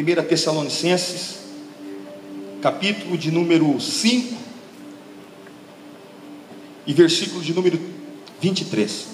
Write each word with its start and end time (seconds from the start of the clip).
1 0.00 0.22
Tessalonicenses, 0.26 1.40
capítulo 2.62 3.18
de 3.18 3.30
número 3.30 3.78
5 3.78 4.34
e 6.86 6.94
versículo 6.94 7.42
de 7.42 7.52
número 7.52 7.78
23. 8.40 9.08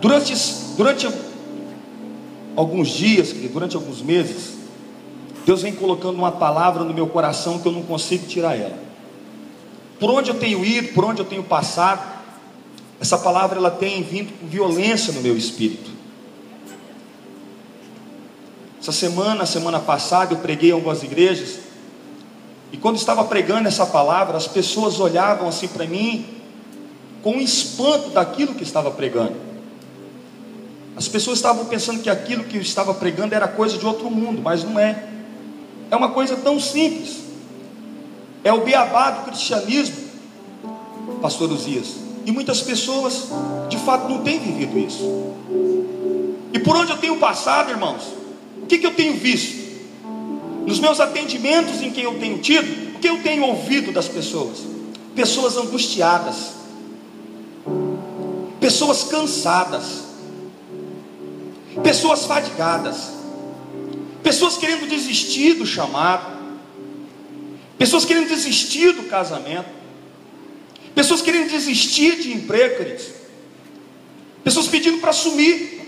Durante, 0.00 0.34
durante 0.76 1.08
alguns 2.56 2.88
dias, 2.88 3.32
durante 3.32 3.76
alguns 3.76 4.00
meses, 4.00 4.54
Deus 5.44 5.60
vem 5.60 5.74
colocando 5.74 6.16
uma 6.16 6.32
palavra 6.32 6.82
no 6.82 6.94
meu 6.94 7.06
coração 7.06 7.58
que 7.58 7.68
eu 7.68 7.72
não 7.72 7.82
consigo 7.82 8.26
tirar 8.26 8.56
ela. 8.56 8.78
Por 10.00 10.10
onde 10.10 10.30
eu 10.30 10.38
tenho 10.38 10.64
ido, 10.64 10.88
por 10.94 11.04
onde 11.04 11.20
eu 11.20 11.26
tenho 11.26 11.42
passado, 11.42 12.02
essa 12.98 13.18
palavra 13.18 13.58
ela 13.58 13.70
tem 13.70 14.02
vindo 14.02 14.32
com 14.38 14.46
violência 14.46 15.12
no 15.12 15.20
meu 15.20 15.36
espírito. 15.36 15.90
Essa 18.84 18.92
semana, 18.92 19.46
semana 19.46 19.80
passada, 19.80 20.34
eu 20.34 20.40
preguei 20.40 20.68
em 20.68 20.72
algumas 20.74 21.02
igrejas, 21.02 21.58
e 22.70 22.76
quando 22.76 22.96
estava 22.96 23.24
pregando 23.24 23.66
essa 23.66 23.86
palavra, 23.86 24.36
as 24.36 24.46
pessoas 24.46 25.00
olhavam 25.00 25.48
assim 25.48 25.66
para 25.66 25.86
mim, 25.86 26.26
com 27.22 27.36
espanto 27.36 28.10
daquilo 28.10 28.54
que 28.54 28.62
estava 28.62 28.90
pregando. 28.90 29.36
As 30.94 31.08
pessoas 31.08 31.38
estavam 31.38 31.64
pensando 31.64 32.02
que 32.02 32.10
aquilo 32.10 32.44
que 32.44 32.58
eu 32.58 32.60
estava 32.60 32.92
pregando 32.92 33.34
era 33.34 33.48
coisa 33.48 33.78
de 33.78 33.86
outro 33.86 34.10
mundo, 34.10 34.42
mas 34.42 34.62
não 34.62 34.78
é. 34.78 35.02
É 35.90 35.96
uma 35.96 36.10
coisa 36.10 36.36
tão 36.36 36.60
simples. 36.60 37.20
É 38.44 38.52
o 38.52 38.64
beabá 38.64 39.12
do 39.12 39.24
cristianismo, 39.24 39.96
pastor 41.22 41.50
Uzias. 41.50 41.94
E 42.26 42.30
muitas 42.30 42.60
pessoas, 42.60 43.28
de 43.70 43.78
fato, 43.78 44.10
não 44.10 44.22
têm 44.22 44.38
vivido 44.38 44.78
isso. 44.78 45.32
E 46.52 46.58
por 46.58 46.76
onde 46.76 46.92
eu 46.92 46.98
tenho 46.98 47.16
passado, 47.16 47.70
irmãos, 47.70 48.23
o 48.64 48.66
que, 48.66 48.78
que 48.78 48.86
eu 48.86 48.94
tenho 48.94 49.12
visto? 49.12 49.62
Nos 50.66 50.80
meus 50.80 50.98
atendimentos 50.98 51.82
em 51.82 51.90
que 51.90 52.00
eu 52.00 52.18
tenho 52.18 52.38
tido, 52.38 52.96
o 52.96 52.98
que 52.98 53.06
eu 53.06 53.22
tenho 53.22 53.44
ouvido 53.44 53.92
das 53.92 54.08
pessoas? 54.08 54.60
Pessoas 55.14 55.58
angustiadas, 55.58 56.54
pessoas 58.58 59.04
cansadas, 59.04 60.04
pessoas 61.82 62.24
fadigadas, 62.24 63.10
pessoas 64.22 64.56
querendo 64.56 64.88
desistir 64.88 65.52
do 65.52 65.66
chamado, 65.66 66.38
pessoas 67.76 68.06
querendo 68.06 68.28
desistir 68.28 68.92
do 68.92 69.02
casamento, 69.02 69.68
pessoas 70.94 71.20
querendo 71.20 71.50
desistir 71.50 72.16
de 72.16 72.32
emprego, 72.32 72.78
queridos, 72.78 73.08
pessoas 74.42 74.68
pedindo 74.68 74.98
para 74.98 75.12
sumir. 75.12 75.83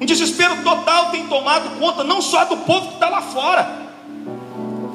Um 0.00 0.06
desespero 0.06 0.62
total 0.62 1.10
tem 1.10 1.26
tomado 1.26 1.78
conta 1.78 2.04
não 2.04 2.20
só 2.20 2.44
do 2.44 2.58
povo 2.58 2.88
que 2.88 2.94
está 2.94 3.08
lá 3.08 3.22
fora, 3.22 3.86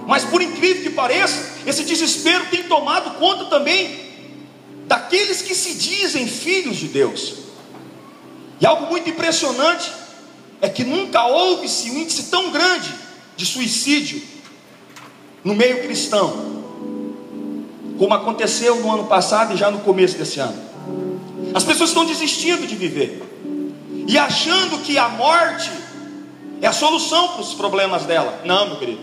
mas 0.08 0.24
por 0.26 0.42
incrível 0.42 0.84
que 0.84 0.90
pareça, 0.90 1.54
esse 1.66 1.84
desespero 1.84 2.46
tem 2.52 2.64
tomado 2.64 3.18
conta 3.18 3.46
também 3.46 4.12
daqueles 4.86 5.42
que 5.42 5.56
se 5.56 5.74
dizem 5.74 6.28
filhos 6.28 6.78
de 6.78 6.88
Deus. 6.88 7.36
E 8.60 8.66
algo 8.66 8.88
muito 8.88 9.10
impressionante 9.10 9.92
é 10.62 10.70
que 10.70 10.84
nunca 10.84 11.26
houve-se 11.26 11.90
um 11.90 11.98
índice 11.98 12.24
tão 12.24 12.52
grande 12.52 12.94
de 13.36 13.46
suicídio 13.46 14.22
no 15.44 15.56
meio 15.56 15.82
cristão, 15.82 16.62
como 17.98 18.14
aconteceu 18.14 18.76
no 18.76 18.92
ano 18.92 19.06
passado 19.06 19.54
e 19.54 19.58
já 19.58 19.72
no 19.72 19.80
começo 19.80 20.18
desse 20.18 20.40
ano. 20.40 20.62
As 21.56 21.64
pessoas 21.64 21.90
estão 21.90 22.06
desistindo 22.06 22.68
de 22.68 22.76
viver 22.76 23.31
e 24.12 24.18
achando 24.18 24.80
que 24.80 24.98
a 24.98 25.08
morte 25.08 25.72
é 26.62 26.68
a 26.68 26.74
solução 26.74 27.30
para 27.30 27.42
os 27.44 27.54
problemas 27.54 28.04
dela. 28.04 28.42
Não, 28.44 28.68
meu 28.68 28.76
querido. 28.76 29.00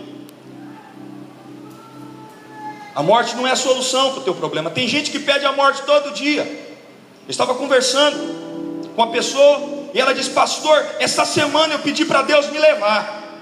A 2.93 3.01
morte 3.01 3.35
não 3.35 3.47
é 3.47 3.51
a 3.51 3.55
solução 3.55 4.11
para 4.11 4.19
o 4.19 4.23
teu 4.23 4.35
problema. 4.35 4.69
Tem 4.69 4.87
gente 4.87 5.09
que 5.09 5.17
pede 5.17 5.47
a 5.47 5.51
morte 5.51 5.81
todo 5.81 6.13
dia. 6.13 6.43
Eu 6.43 7.31
estava 7.31 7.55
conversando 7.55 8.91
com 8.95 9.01
uma 9.01 9.11
pessoa 9.11 9.89
e 9.95 9.99
ela 9.99 10.13
disse: 10.13 10.29
Pastor, 10.29 10.85
essa 10.99 11.25
semana 11.25 11.73
eu 11.73 11.79
pedi 11.79 12.05
para 12.05 12.21
Deus 12.21 12.47
me 12.51 12.59
levar. 12.59 13.41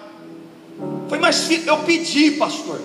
Foi, 1.09 1.19
mas 1.19 1.51
eu 1.51 1.79
pedi, 1.79 2.31
pastor. 2.31 2.79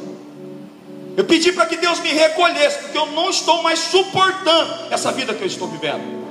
Eu 1.16 1.24
pedi 1.24 1.52
para 1.52 1.66
que 1.66 1.76
Deus 1.76 2.00
me 2.00 2.08
recolhesse, 2.08 2.78
porque 2.78 2.98
eu 2.98 3.06
não 3.12 3.30
estou 3.30 3.62
mais 3.62 3.78
suportando 3.78 4.86
essa 4.90 5.12
vida 5.12 5.32
que 5.34 5.42
eu 5.42 5.46
estou 5.46 5.68
vivendo. 5.68 6.21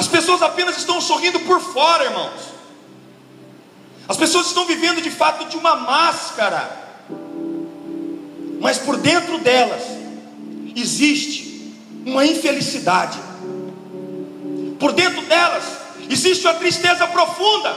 As 0.00 0.08
pessoas 0.08 0.40
apenas 0.40 0.78
estão 0.78 0.98
sorrindo 0.98 1.38
por 1.40 1.60
fora, 1.60 2.06
irmãos. 2.06 2.40
As 4.08 4.16
pessoas 4.16 4.46
estão 4.46 4.64
vivendo 4.64 5.02
de 5.02 5.10
fato 5.10 5.44
de 5.44 5.58
uma 5.58 5.76
máscara, 5.76 6.74
mas 8.58 8.78
por 8.78 8.96
dentro 8.96 9.36
delas 9.40 9.82
existe 10.74 11.76
uma 12.06 12.24
infelicidade. 12.24 13.18
Por 14.78 14.92
dentro 14.92 15.20
delas 15.26 15.64
existe 16.08 16.46
uma 16.46 16.54
tristeza 16.54 17.06
profunda. 17.06 17.76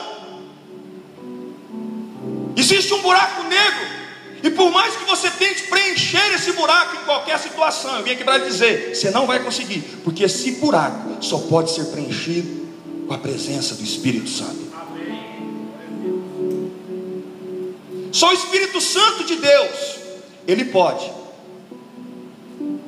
Existe 2.56 2.94
um 2.94 3.02
buraco 3.02 3.44
negro 3.44 3.86
e 4.44 4.50
por 4.52 4.70
mais 4.72 4.94
que 4.98 5.06
você 5.06 5.30
tente 5.32 5.64
preencher 5.64 6.34
esse 6.34 6.52
buraco 6.52 6.98
em 6.98 7.06
qualquer 7.06 7.40
situação, 7.40 7.96
eu 7.96 8.04
vim 8.04 8.12
aqui 8.12 8.26
para 8.26 8.40
dizer: 8.40 8.94
você 8.94 9.10
não 9.10 9.26
vai 9.26 9.42
conseguir, 9.42 9.80
porque 10.04 10.26
esse 10.26 10.52
buraco 10.54 11.24
só 11.24 11.38
pode 11.38 11.72
ser 11.72 11.86
preenchido 11.86 12.68
com 13.08 13.14
a 13.14 13.18
presença 13.18 13.74
do 13.76 13.84
Espírito 13.84 14.30
Santo. 14.30 14.64
Só 18.12 18.30
o 18.30 18.34
Espírito 18.34 18.82
Santo 18.82 19.24
de 19.24 19.38
Deus, 19.38 19.96
ele 20.46 20.66
pode 20.66 21.10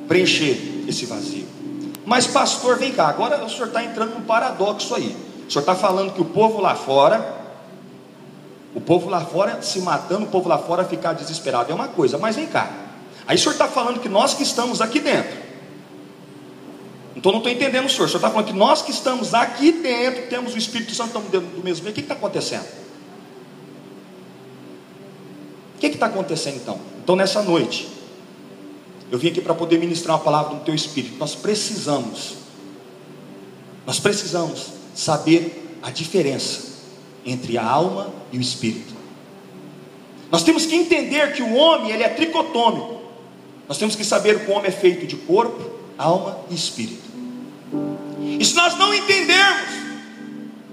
preencher 0.06 0.84
esse 0.86 1.06
vazio. 1.06 1.48
Mas, 2.04 2.26
pastor, 2.26 2.78
vem 2.78 2.92
cá, 2.92 3.08
agora 3.08 3.42
o 3.42 3.48
senhor 3.48 3.68
está 3.68 3.82
entrando 3.82 4.14
num 4.14 4.22
paradoxo 4.22 4.94
aí. 4.94 5.16
O 5.48 5.50
senhor 5.50 5.62
está 5.62 5.74
falando 5.74 6.12
que 6.12 6.20
o 6.20 6.26
povo 6.26 6.60
lá 6.60 6.76
fora 6.76 7.45
o 8.76 8.80
povo 8.80 9.08
lá 9.08 9.24
fora 9.24 9.62
se 9.62 9.80
matando, 9.80 10.26
o 10.26 10.28
povo 10.28 10.50
lá 10.50 10.58
fora 10.58 10.84
ficar 10.84 11.14
desesperado 11.14 11.72
é 11.72 11.74
uma 11.74 11.88
coisa, 11.88 12.18
mas 12.18 12.36
vem 12.36 12.46
cá. 12.46 12.70
Aí 13.26 13.34
o 13.34 13.38
senhor 13.38 13.52
está 13.52 13.66
falando 13.66 14.00
que 14.00 14.08
nós 14.08 14.34
que 14.34 14.42
estamos 14.42 14.82
aqui 14.82 15.00
dentro, 15.00 15.34
então 17.16 17.32
não 17.32 17.38
estou 17.38 17.50
entendendo 17.50 17.86
o 17.86 17.88
senhor. 17.88 18.04
O 18.04 18.08
senhor 18.08 18.18
está 18.18 18.28
falando 18.28 18.46
que 18.46 18.52
nós 18.52 18.82
que 18.82 18.90
estamos 18.90 19.32
aqui 19.32 19.72
dentro, 19.72 20.28
temos 20.28 20.54
o 20.54 20.58
Espírito 20.58 20.94
Santo, 20.94 21.18
dentro 21.20 21.48
do 21.56 21.64
mesmo 21.64 21.84
meio. 21.84 21.92
O 21.92 21.94
que 21.94 22.02
está 22.02 22.12
acontecendo? 22.12 22.66
O 25.74 25.78
que 25.78 25.86
está 25.86 26.04
acontecendo 26.04 26.56
então? 26.56 26.78
Então 27.02 27.16
nessa 27.16 27.40
noite, 27.40 27.88
eu 29.10 29.18
vim 29.18 29.28
aqui 29.28 29.40
para 29.40 29.54
poder 29.54 29.78
ministrar 29.78 30.18
uma 30.18 30.22
palavra 30.22 30.52
no 30.52 30.60
teu 30.60 30.74
espírito. 30.74 31.16
Nós 31.18 31.34
precisamos, 31.34 32.34
nós 33.86 33.98
precisamos 33.98 34.66
saber 34.94 35.78
a 35.82 35.90
diferença 35.90 36.75
entre 37.26 37.58
a 37.58 37.64
alma 37.64 38.12
e 38.32 38.38
o 38.38 38.40
espírito. 38.40 38.94
Nós 40.30 40.42
temos 40.42 40.64
que 40.64 40.76
entender 40.76 41.32
que 41.32 41.42
o 41.42 41.54
homem 41.54 41.90
ele 41.90 42.02
é 42.02 42.08
tricotômico. 42.08 43.00
Nós 43.68 43.78
temos 43.78 43.96
que 43.96 44.04
saber 44.04 44.44
que 44.44 44.50
o 44.50 44.54
homem 44.54 44.68
é 44.68 44.72
feito 44.72 45.06
de 45.06 45.16
corpo, 45.16 45.70
alma 45.98 46.38
e 46.48 46.54
espírito. 46.54 47.02
E 48.38 48.44
se 48.44 48.54
nós 48.54 48.76
não 48.78 48.94
entendermos 48.94 49.86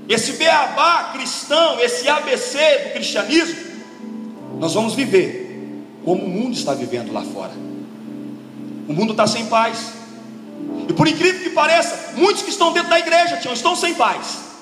esse 0.08 0.34
beabá 0.34 1.12
cristão, 1.14 1.80
esse 1.80 2.08
ABC 2.08 2.58
do 2.58 2.94
cristianismo, 2.94 3.56
nós 4.60 4.74
vamos 4.74 4.94
viver 4.94 5.44
como 6.06 6.24
o 6.24 6.30
mundo 6.30 6.54
está 6.54 6.74
vivendo 6.74 7.12
lá 7.12 7.24
fora. 7.24 7.54
O 8.88 8.94
mundo 8.94 9.12
está 9.12 9.26
sem 9.26 9.46
paz. 9.46 9.94
E 10.88 10.94
por 10.94 11.08
incrível 11.08 11.42
que 11.42 11.50
pareça, 11.52 12.14
muitos 12.16 12.44
que 12.44 12.50
estão 12.50 12.74
dentro 12.74 12.90
da 12.90 13.00
igreja 13.00 13.40
estão 13.54 13.76
sem 13.76 13.96
paz. 13.96 14.53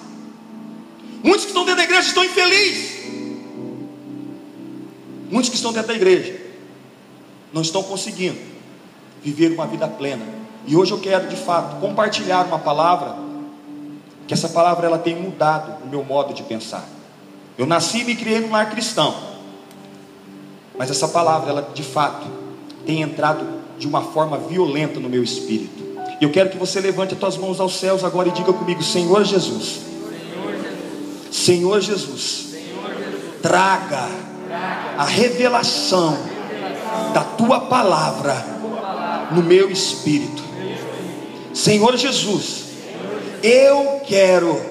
Muitos 1.24 1.46
que 1.46 1.52
estão 1.52 1.64
dentro 1.64 1.78
da 1.78 1.84
igreja 1.84 2.08
estão 2.08 2.24
infelizes. 2.26 3.02
Muitos 5.30 5.50
que 5.50 5.56
estão 5.56 5.72
dentro 5.72 5.88
da 5.88 5.94
igreja 5.94 6.40
não 7.54 7.62
estão 7.62 7.84
conseguindo 7.84 8.40
viver 9.24 9.52
uma 9.52 9.68
vida 9.68 9.88
plena. 9.88 10.26
E 10.66 10.76
hoje 10.76 10.92
eu 10.92 11.00
quero, 11.00 11.28
de 11.28 11.36
fato, 11.36 11.80
compartilhar 11.80 12.46
uma 12.46 12.60
palavra 12.60 13.16
que 14.28 14.34
essa 14.34 14.50
palavra 14.50 14.86
ela 14.86 14.98
tem 14.98 15.16
mudado 15.16 15.84
o 15.84 15.88
meu 15.88 16.04
modo 16.04 16.34
de 16.34 16.44
pensar. 16.44 16.88
Eu 17.58 17.66
nasci 17.66 18.02
e 18.02 18.04
me 18.06 18.16
criei 18.16 18.40
num 18.40 18.52
lar 18.52 18.70
cristão. 18.70 19.14
Mas 20.78 20.90
essa 20.90 21.08
palavra 21.08 21.50
ela 21.50 21.72
de 21.74 21.84
fato 21.84 22.28
tem 22.86 23.02
entrado 23.02 23.46
de 23.78 23.88
uma 23.88 24.02
forma 24.02 24.38
violenta 24.38 25.00
no 25.00 25.10
meu 25.10 25.24
espírito. 25.24 25.84
E 26.20 26.24
eu 26.24 26.32
quero 26.32 26.50
que 26.50 26.58
você 26.58 26.80
levante 26.80 27.14
as 27.14 27.20
tuas 27.20 27.38
mãos 27.38 27.60
aos 27.60 27.76
céus 27.76 28.04
agora 28.04 28.30
e 28.30 28.32
diga 28.32 28.54
comigo: 28.54 28.82
Senhor 28.82 29.24
Jesus, 29.24 29.82
Senhor 31.32 31.80
Jesus, 31.80 32.50
traga 33.42 34.10
a 34.98 35.06
revelação 35.06 36.18
da 37.14 37.24
tua 37.24 37.62
palavra 37.62 38.36
no 39.32 39.42
meu 39.42 39.72
espírito. 39.72 40.44
Senhor 41.54 41.96
Jesus, 41.96 42.66
eu 43.42 44.02
quero 44.06 44.62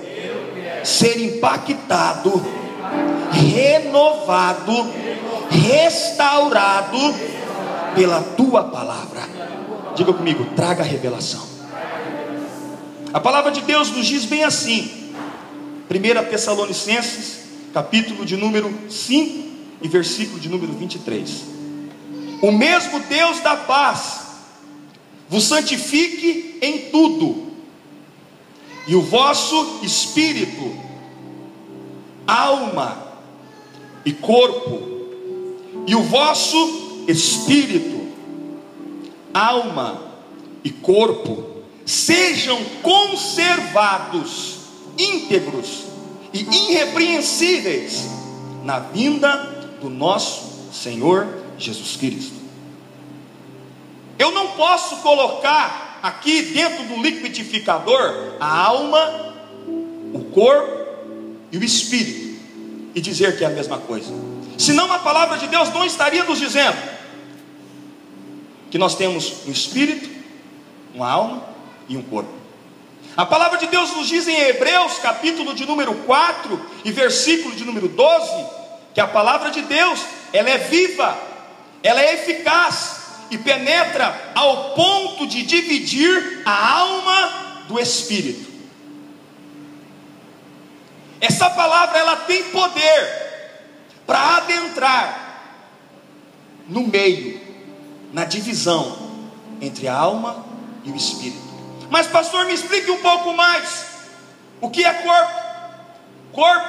ser 0.84 1.18
impactado, 1.18 2.44
renovado, 3.32 4.72
restaurado 5.50 6.98
pela 7.94 8.20
tua 8.36 8.64
palavra. 8.64 9.22
Diga 9.94 10.12
comigo, 10.12 10.44
traga 10.54 10.82
revelação. 10.82 11.48
A 13.12 13.18
palavra 13.18 13.50
de 13.50 13.62
Deus 13.62 13.90
nos 13.90 14.06
diz 14.06 14.24
bem 14.24 14.44
assim, 14.44 14.99
1 15.90 16.30
Tessalonicenses, 16.30 17.40
capítulo 17.74 18.24
de 18.24 18.36
número 18.36 18.72
5 18.88 19.48
e 19.82 19.88
versículo 19.88 20.38
de 20.38 20.48
número 20.48 20.72
23. 20.72 21.44
O 22.40 22.52
mesmo 22.52 23.00
Deus 23.00 23.40
da 23.40 23.56
paz 23.56 24.20
vos 25.28 25.42
santifique 25.42 26.58
em 26.62 26.90
tudo, 26.90 27.50
e 28.86 28.94
o 28.94 29.02
vosso 29.02 29.80
espírito, 29.82 30.76
alma 32.24 33.16
e 34.04 34.12
corpo, 34.12 34.80
e 35.88 35.96
o 35.96 36.04
vosso 36.04 37.04
espírito, 37.08 38.00
alma 39.34 40.00
e 40.62 40.70
corpo 40.70 41.64
sejam 41.84 42.64
conservados 42.80 44.59
íntegros 45.00 45.84
e 46.32 46.40
irrepreensíveis 46.40 48.08
na 48.64 48.78
vinda 48.78 49.36
do 49.80 49.88
nosso 49.88 50.72
Senhor 50.72 51.26
Jesus 51.58 51.96
Cristo. 51.96 52.34
Eu 54.18 54.30
não 54.30 54.48
posso 54.48 54.96
colocar 54.96 55.98
aqui 56.02 56.42
dentro 56.42 56.84
do 56.84 57.02
liquidificador 57.02 58.36
a 58.38 58.66
alma, 58.66 59.34
o 60.12 60.20
corpo 60.32 60.80
e 61.50 61.58
o 61.58 61.64
espírito 61.64 62.30
e 62.94 63.00
dizer 63.00 63.36
que 63.36 63.44
é 63.44 63.46
a 63.46 63.50
mesma 63.50 63.78
coisa. 63.78 64.12
Senão 64.58 64.92
a 64.92 64.98
palavra 64.98 65.38
de 65.38 65.46
Deus 65.46 65.72
não 65.72 65.84
estaria 65.84 66.24
nos 66.24 66.38
dizendo 66.38 66.76
que 68.70 68.78
nós 68.78 68.94
temos 68.94 69.46
um 69.46 69.50
espírito, 69.50 70.08
uma 70.94 71.10
alma 71.10 71.44
e 71.88 71.96
um 71.96 72.02
corpo. 72.02 72.39
A 73.16 73.26
palavra 73.26 73.58
de 73.58 73.66
Deus 73.66 73.94
nos 73.96 74.08
diz 74.08 74.28
em 74.28 74.38
Hebreus, 74.40 74.98
capítulo 74.98 75.54
de 75.54 75.66
número 75.66 75.94
4 75.94 76.70
e 76.84 76.92
versículo 76.92 77.54
de 77.54 77.64
número 77.64 77.88
12, 77.88 78.46
que 78.94 79.00
a 79.00 79.06
palavra 79.06 79.50
de 79.50 79.62
Deus, 79.62 80.00
ela 80.32 80.48
é 80.48 80.58
viva, 80.58 81.18
ela 81.82 82.00
é 82.00 82.14
eficaz 82.14 83.00
e 83.30 83.38
penetra 83.38 84.32
ao 84.34 84.74
ponto 84.74 85.26
de 85.26 85.42
dividir 85.42 86.42
a 86.44 86.78
alma 86.78 87.64
do 87.68 87.78
espírito. 87.78 88.50
Essa 91.20 91.50
palavra 91.50 91.98
ela 91.98 92.16
tem 92.16 92.44
poder 92.44 93.30
para 94.06 94.38
adentrar 94.38 95.30
no 96.66 96.86
meio, 96.86 97.40
na 98.12 98.24
divisão 98.24 99.10
entre 99.60 99.86
a 99.86 99.94
alma 99.94 100.44
e 100.84 100.90
o 100.90 100.96
espírito. 100.96 101.49
Mas, 101.90 102.06
pastor, 102.06 102.46
me 102.46 102.54
explique 102.54 102.88
um 102.88 102.98
pouco 102.98 103.34
mais. 103.34 103.84
O 104.60 104.70
que 104.70 104.84
é 104.84 104.94
corpo? 104.94 105.40
Corpo 106.32 106.68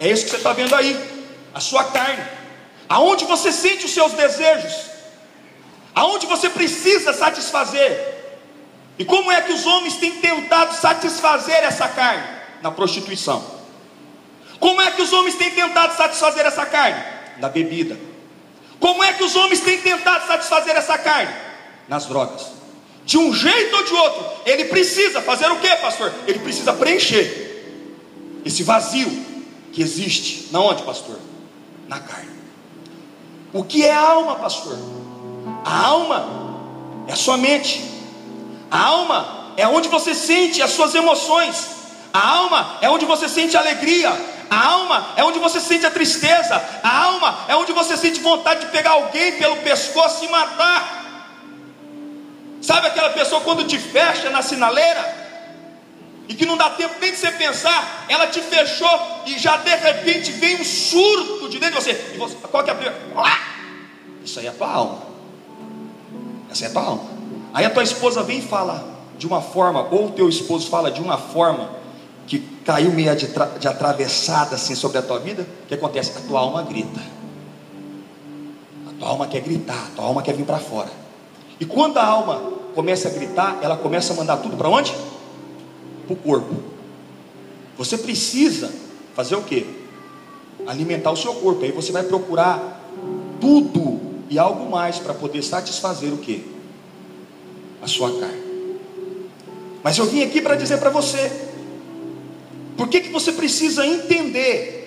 é 0.00 0.08
isso 0.10 0.24
que 0.24 0.30
você 0.30 0.36
está 0.36 0.54
vendo 0.54 0.74
aí, 0.74 0.98
a 1.54 1.60
sua 1.60 1.84
carne, 1.84 2.24
aonde 2.88 3.26
você 3.26 3.52
sente 3.52 3.84
os 3.84 3.92
seus 3.92 4.12
desejos, 4.12 4.74
aonde 5.94 6.26
você 6.26 6.48
precisa 6.48 7.12
satisfazer. 7.12 8.14
E 8.98 9.04
como 9.04 9.30
é 9.30 9.42
que 9.42 9.52
os 9.52 9.66
homens 9.66 9.96
têm 9.96 10.12
tentado 10.12 10.74
satisfazer 10.74 11.62
essa 11.62 11.86
carne? 11.88 12.24
Na 12.62 12.70
prostituição. 12.70 13.44
Como 14.58 14.80
é 14.80 14.90
que 14.92 15.02
os 15.02 15.12
homens 15.12 15.34
têm 15.34 15.50
tentado 15.50 15.94
satisfazer 15.94 16.46
essa 16.46 16.64
carne? 16.64 17.04
Na 17.38 17.50
bebida. 17.50 17.98
Como 18.80 19.04
é 19.04 19.12
que 19.12 19.24
os 19.24 19.36
homens 19.36 19.60
têm 19.60 19.78
tentado 19.80 20.26
satisfazer 20.26 20.74
essa 20.74 20.96
carne? 20.96 21.34
Nas 21.86 22.06
drogas 22.06 22.63
de 23.04 23.18
um 23.18 23.32
jeito 23.34 23.76
ou 23.76 23.84
de 23.84 23.92
outro, 23.92 24.24
ele 24.46 24.64
precisa 24.66 25.20
fazer 25.20 25.50
o 25.50 25.56
que, 25.56 25.68
pastor? 25.76 26.12
Ele 26.26 26.38
precisa 26.38 26.72
preencher 26.72 27.42
esse 28.44 28.62
vazio 28.62 29.10
que 29.72 29.82
existe. 29.82 30.48
Na 30.50 30.60
onde, 30.60 30.82
pastor? 30.82 31.18
Na 31.86 32.00
carne. 32.00 32.30
O 33.52 33.62
que 33.62 33.84
é 33.84 33.92
a 33.92 34.00
alma, 34.00 34.36
pastor? 34.36 34.78
A 35.64 35.86
alma 35.86 36.64
é 37.06 37.12
a 37.12 37.16
sua 37.16 37.36
mente. 37.36 37.82
A 38.70 38.80
alma 38.86 39.52
é 39.56 39.66
onde 39.66 39.88
você 39.88 40.14
sente 40.14 40.62
as 40.62 40.70
suas 40.70 40.94
emoções. 40.94 41.68
A 42.12 42.26
alma 42.26 42.78
é 42.80 42.88
onde 42.88 43.04
você 43.04 43.28
sente 43.28 43.56
alegria. 43.56 44.10
A 44.50 44.66
alma 44.66 45.08
é 45.16 45.24
onde 45.24 45.38
você 45.38 45.60
sente 45.60 45.84
a 45.84 45.90
tristeza. 45.90 46.62
A 46.82 47.04
alma 47.04 47.44
é 47.48 47.56
onde 47.56 47.72
você 47.72 47.96
sente 47.96 48.20
vontade 48.20 48.60
de 48.60 48.72
pegar 48.72 48.92
alguém 48.92 49.32
pelo 49.32 49.56
pescoço 49.58 50.24
e 50.24 50.28
matar. 50.28 51.03
Sabe 52.64 52.86
aquela 52.86 53.10
pessoa 53.10 53.42
quando 53.42 53.62
te 53.66 53.78
fecha 53.78 54.30
na 54.30 54.40
sinaleira? 54.40 55.22
E 56.26 56.34
que 56.34 56.46
não 56.46 56.56
dá 56.56 56.70
tempo 56.70 56.94
nem 56.98 57.10
de 57.10 57.18
você 57.18 57.30
pensar, 57.32 58.06
ela 58.08 58.26
te 58.26 58.40
fechou 58.40 58.88
e 59.26 59.38
já 59.38 59.58
de 59.58 59.74
repente 59.74 60.32
vem 60.32 60.58
um 60.58 60.64
surto 60.64 61.50
de 61.50 61.58
dentro 61.58 61.78
de 61.78 61.84
você. 61.84 62.12
E 62.14 62.16
você 62.16 62.34
qual 62.50 62.64
que 62.64 62.70
é 62.70 62.72
a 62.72 62.76
primeira? 62.76 62.98
Isso 64.24 64.40
aí 64.40 64.46
é 64.46 64.50
tua 64.50 64.70
alma. 64.70 65.02
Essa 66.50 66.64
é 66.64 66.68
tua 66.70 66.82
alma. 66.82 67.04
Aí 67.52 67.66
a 67.66 67.70
tua 67.70 67.82
esposa 67.82 68.22
vem 68.22 68.38
e 68.38 68.42
fala 68.42 68.82
de 69.18 69.26
uma 69.26 69.42
forma, 69.42 69.86
ou 69.90 70.06
o 70.06 70.10
teu 70.12 70.26
esposo 70.26 70.70
fala 70.70 70.90
de 70.90 71.02
uma 71.02 71.18
forma 71.18 71.68
que 72.26 72.38
caiu 72.64 72.92
meio 72.92 73.14
de, 73.14 73.28
de 73.60 73.68
atravessada 73.68 74.54
assim 74.54 74.74
sobre 74.74 74.96
a 74.96 75.02
tua 75.02 75.18
vida. 75.18 75.46
O 75.64 75.66
que 75.66 75.74
acontece? 75.74 76.16
A 76.16 76.20
tua 76.22 76.40
alma 76.40 76.62
grita. 76.62 77.02
A 78.88 78.98
tua 78.98 79.08
alma 79.08 79.26
quer 79.26 79.42
gritar, 79.42 79.88
a 79.92 79.96
tua 79.96 80.06
alma 80.06 80.22
quer 80.22 80.34
vir 80.34 80.46
para 80.46 80.58
fora. 80.58 81.03
E 81.60 81.64
quando 81.64 81.98
a 81.98 82.04
alma 82.04 82.52
começa 82.74 83.08
a 83.08 83.10
gritar, 83.10 83.58
ela 83.62 83.76
começa 83.76 84.12
a 84.12 84.16
mandar 84.16 84.38
tudo 84.38 84.56
para 84.56 84.68
onde? 84.68 84.92
Para 86.06 86.12
o 86.12 86.16
corpo. 86.16 86.54
Você 87.78 87.98
precisa 87.98 88.72
fazer 89.14 89.36
o 89.36 89.42
que? 89.42 89.66
Alimentar 90.66 91.10
o 91.10 91.16
seu 91.16 91.34
corpo. 91.34 91.64
Aí 91.64 91.72
você 91.72 91.92
vai 91.92 92.02
procurar 92.02 92.82
tudo 93.40 94.00
e 94.28 94.38
algo 94.38 94.70
mais 94.70 94.98
para 94.98 95.14
poder 95.14 95.42
satisfazer 95.42 96.12
o 96.12 96.18
que? 96.18 96.44
A 97.82 97.86
sua 97.86 98.18
carne. 98.18 98.42
Mas 99.82 99.98
eu 99.98 100.06
vim 100.06 100.22
aqui 100.22 100.40
para 100.40 100.56
dizer 100.56 100.78
para 100.78 100.90
você, 100.90 101.30
por 102.76 102.88
que, 102.88 103.02
que 103.02 103.10
você 103.10 103.32
precisa 103.32 103.86
entender 103.86 104.84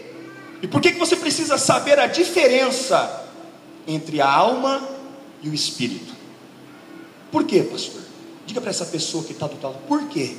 e 0.61 0.67
por 0.67 0.81
que, 0.81 0.91
que 0.91 0.99
você 0.99 1.15
precisa 1.15 1.57
saber 1.57 1.99
a 1.99 2.07
diferença 2.07 3.25
entre 3.87 4.19
a 4.19 4.29
alma 4.29 4.87
e 5.43 5.49
o 5.49 5.53
espírito? 5.53 6.16
Por 7.31 7.43
quê, 7.45 7.61
pastor? 7.63 8.01
Diga 8.45 8.61
para 8.61 8.69
essa 8.69 8.85
pessoa 8.85 9.23
que 9.23 9.33
está 9.33 9.47
do 9.47 9.61
lado, 9.61 9.77
por 9.87 10.07
quê? 10.07 10.35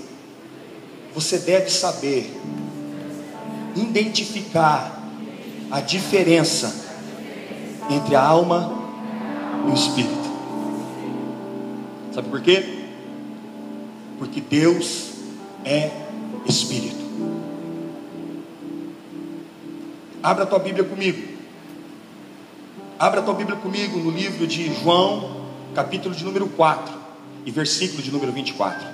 Você 1.14 1.38
deve 1.38 1.71
saber 1.71 2.33
identificar 3.76 4.99
a 5.71 5.80
diferença 5.80 6.75
entre 7.90 8.14
a 8.14 8.23
alma 8.23 8.73
e 9.66 9.71
o 9.71 9.75
espírito. 9.75 10.28
Sabe 12.14 12.28
por 12.28 12.40
quê? 12.40 12.64
Porque 14.18 14.40
Deus 14.40 15.11
é 15.64 15.90
espírito. 16.47 16.97
Abra 20.23 20.45
a 20.45 20.47
tua 20.47 20.59
Bíblia 20.59 20.85
comigo. 20.85 21.23
Abra 22.99 23.21
a 23.21 23.23
tua 23.23 23.35
Bíblia 23.35 23.57
comigo 23.57 23.99
no 23.99 24.11
livro 24.11 24.47
de 24.47 24.75
João, 24.75 25.38
capítulo 25.75 26.14
de 26.14 26.25
número 26.25 26.48
4 26.48 26.94
e 27.44 27.50
versículo 27.50 28.02
de 28.02 28.10
número 28.10 28.32
24. 28.32 28.87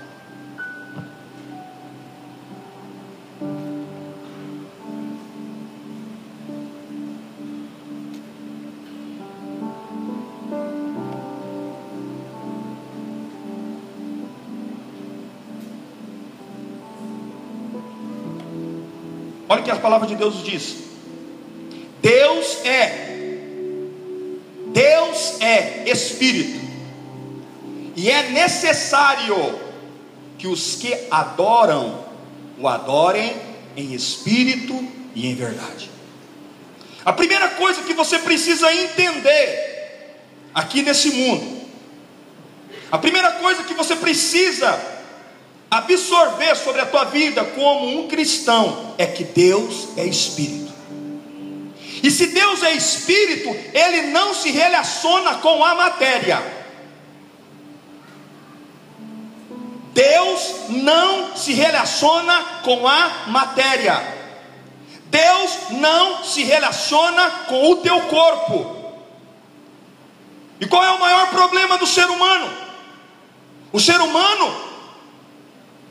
Olha 19.49 19.61
o 19.61 19.65
que 19.65 19.71
a 19.71 19.77
palavra 19.77 20.07
de 20.07 20.17
Deus 20.17 20.43
diz. 20.43 20.77
Deus 22.03 22.65
é 22.65 23.05
Deus 24.73 25.41
é 25.41 25.89
espírito. 25.89 26.64
Necessário 28.35 29.61
que 30.37 30.49
os 30.49 30.75
que 30.75 30.93
adoram 31.11 32.05
o 32.59 32.67
adorem 32.67 33.35
em 33.77 33.95
espírito 33.95 34.87
e 35.15 35.29
em 35.29 35.35
verdade. 35.35 35.89
A 37.05 37.13
primeira 37.13 37.51
coisa 37.51 37.83
que 37.83 37.95
você 37.95 38.19
precisa 38.19 38.75
entender 38.75 40.19
aqui 40.53 40.83
nesse 40.83 41.11
mundo, 41.11 41.63
a 42.91 42.99
primeira 42.99 43.31
coisa 43.33 43.63
que 43.63 43.75
você 43.75 43.95
precisa 43.95 44.81
absorver 45.71 46.57
sobre 46.57 46.81
a 46.81 46.87
tua 46.87 47.05
vida 47.05 47.45
como 47.45 48.01
um 48.01 48.09
cristão 48.09 48.95
é 48.99 49.07
que 49.07 49.25
Deus 49.25 49.89
é 49.97 50.05
espírito. 50.05 50.73
E 52.03 52.11
se 52.11 52.27
Deus 52.27 52.63
é 52.63 52.73
espírito, 52.73 53.49
ele 53.73 54.03
não 54.09 54.35
se 54.35 54.51
relaciona 54.51 55.37
com 55.37 55.65
a 55.65 55.75
matéria. 55.75 56.64
Deus 59.95 60.69
não 60.69 61.37
se 61.37 61.53
relaciona 61.53 62.43
com 62.65 62.87
a 62.87 63.29
matéria. 63.29 64.15
Deus 65.07 65.71
não 65.71 66.25
se 66.25 66.43
relaciona 66.43 67.31
com 67.47 67.71
o 67.71 67.77
teu 67.77 68.01
corpo. 68.03 68.77
E 70.61 70.67
qual 70.67 70.83
é 70.83 70.91
o 70.91 71.01
maior 71.01 71.31
problema 71.31 71.79
do 71.79 71.87
ser 71.87 72.07
humano? 72.07 72.51
O 73.73 73.79
ser 73.79 74.01
humano, 74.01 74.55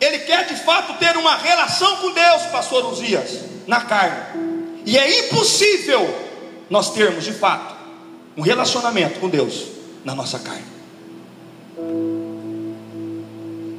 ele 0.02 0.20
quer 0.20 0.48
de 0.48 0.56
fato 0.58 0.94
ter 1.00 1.16
uma 1.16 1.38
relação 1.38 1.96
com 1.98 2.12
Deus, 2.12 2.44
pastor 2.48 2.86
Uzias, 2.92 3.40
na 3.66 3.82
carne. 3.82 4.82
E 4.86 4.98
é 4.98 5.28
impossível 5.28 6.30
nós 6.70 6.92
termos 6.92 7.24
de 7.24 7.32
fato 7.32 7.74
um 8.36 8.42
relacionamento 8.42 9.22
com 9.22 9.30
Deus 9.30 9.68
na 10.04 10.14
nossa 10.14 10.40
carne. 10.40 10.74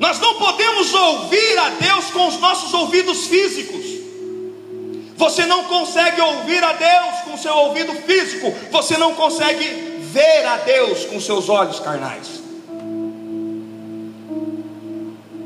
Nós 0.04 0.20
não 0.20 0.34
podemos 0.34 0.92
ouvir 0.92 1.58
a 1.58 1.70
Deus 1.70 2.10
com 2.10 2.28
os 2.28 2.38
nossos 2.38 2.74
ouvidos 2.74 3.26
físicos. 3.26 3.86
Você 5.16 5.46
não 5.46 5.64
consegue 5.64 6.20
ouvir 6.20 6.62
a 6.62 6.74
Deus 6.74 7.20
com 7.24 7.38
seu 7.38 7.54
ouvido 7.54 7.90
físico, 8.02 8.54
você 8.70 8.98
não 8.98 9.14
consegue 9.14 9.64
ver 10.12 10.44
a 10.44 10.58
Deus 10.58 11.06
com 11.06 11.18
seus 11.18 11.48
olhos 11.48 11.80
carnais. 11.80 12.42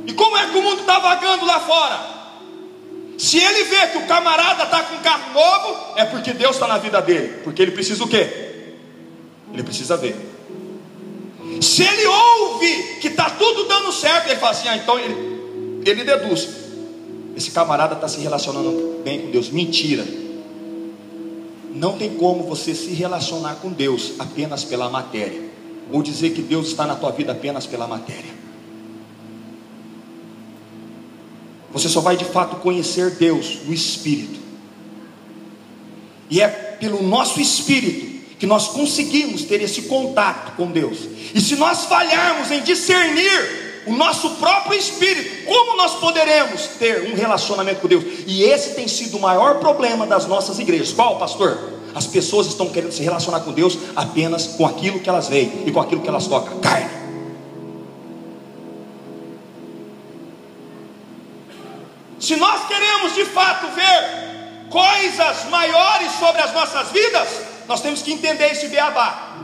E 0.08 0.12
como 0.12 0.36
é 0.36 0.50
que 0.50 0.58
o 0.58 0.62
mundo 0.62 0.80
está 0.80 0.98
vagando 0.98 1.46
lá 1.46 1.60
fora? 1.60 2.00
Se 3.16 3.38
ele 3.38 3.62
vê 3.62 3.86
que 3.86 3.98
o 3.98 4.06
camarada 4.08 4.64
está 4.64 4.82
com 4.82 4.98
carro 4.98 5.34
novo, 5.34 5.92
é 5.94 6.04
porque 6.04 6.32
Deus 6.32 6.56
está 6.56 6.66
na 6.66 6.78
vida 6.78 7.00
dele. 7.00 7.42
Porque 7.44 7.62
ele 7.62 7.70
precisa 7.70 8.02
o 8.02 8.08
quê? 8.08 8.74
Ele 9.52 9.62
precisa 9.62 9.96
ver. 9.96 10.16
Se 11.60 11.82
ele 11.82 12.06
ouve 12.06 12.98
que 13.00 13.08
está 13.08 13.30
tudo 13.30 13.64
dando 13.64 13.92
certo, 13.92 14.26
ele 14.26 14.36
fala 14.36 14.52
assim: 14.52 14.68
ah, 14.68 14.76
então 14.76 14.98
ele, 14.98 15.82
ele 15.84 16.04
deduz. 16.04 16.48
Esse 17.36 17.50
camarada 17.50 17.94
está 17.94 18.08
se 18.08 18.20
relacionando 18.20 19.00
bem 19.04 19.22
com 19.22 19.30
Deus. 19.30 19.48
Mentira. 19.48 20.04
Não 21.74 21.96
tem 21.96 22.14
como 22.16 22.42
você 22.42 22.74
se 22.74 22.90
relacionar 22.90 23.56
com 23.56 23.70
Deus 23.70 24.14
apenas 24.18 24.64
pela 24.64 24.90
matéria, 24.90 25.48
ou 25.92 26.02
dizer 26.02 26.30
que 26.30 26.42
Deus 26.42 26.68
está 26.68 26.86
na 26.86 26.96
tua 26.96 27.12
vida 27.12 27.32
apenas 27.32 27.66
pela 27.66 27.86
matéria. 27.86 28.38
Você 31.70 31.88
só 31.88 32.00
vai 32.00 32.16
de 32.16 32.24
fato 32.24 32.56
conhecer 32.56 33.10
Deus 33.12 33.58
no 33.64 33.72
Espírito, 33.72 34.40
e 36.28 36.40
é 36.40 36.48
pelo 36.48 37.02
nosso 37.02 37.40
Espírito 37.40 38.17
que 38.38 38.46
nós 38.46 38.68
conseguimos 38.68 39.42
ter 39.42 39.60
esse 39.62 39.82
contato 39.82 40.52
com 40.56 40.70
Deus. 40.70 40.98
E 41.34 41.40
se 41.40 41.56
nós 41.56 41.84
falharmos 41.86 42.50
em 42.50 42.62
discernir 42.62 43.82
o 43.86 43.92
nosso 43.92 44.30
próprio 44.36 44.78
espírito, 44.78 45.46
como 45.46 45.76
nós 45.76 45.94
poderemos 45.94 46.66
ter 46.78 47.10
um 47.10 47.14
relacionamento 47.14 47.80
com 47.80 47.88
Deus? 47.88 48.04
E 48.26 48.42
esse 48.44 48.74
tem 48.74 48.86
sido 48.86 49.16
o 49.16 49.20
maior 49.20 49.58
problema 49.58 50.06
das 50.06 50.26
nossas 50.26 50.58
igrejas. 50.58 50.92
Qual, 50.92 51.18
pastor? 51.18 51.78
As 51.94 52.06
pessoas 52.06 52.46
estão 52.46 52.68
querendo 52.68 52.92
se 52.92 53.02
relacionar 53.02 53.40
com 53.40 53.50
Deus 53.50 53.76
apenas 53.96 54.46
com 54.46 54.66
aquilo 54.66 55.00
que 55.00 55.08
elas 55.08 55.26
veem 55.26 55.64
e 55.66 55.72
com 55.72 55.80
aquilo 55.80 56.02
que 56.02 56.08
elas 56.08 56.26
tocam, 56.26 56.60
carne. 56.60 56.98
Se 62.20 62.36
nós 62.36 62.66
queremos 62.68 63.14
de 63.14 63.24
fato 63.24 63.68
ver 63.74 64.68
coisas 64.70 65.44
maiores 65.50 66.12
sobre 66.18 66.42
as 66.42 66.52
nossas 66.52 66.90
vidas, 66.90 67.28
nós 67.68 67.80
temos 67.80 68.02
que 68.02 68.12
entender 68.12 68.50
esse 68.50 68.68
beabá. 68.68 69.36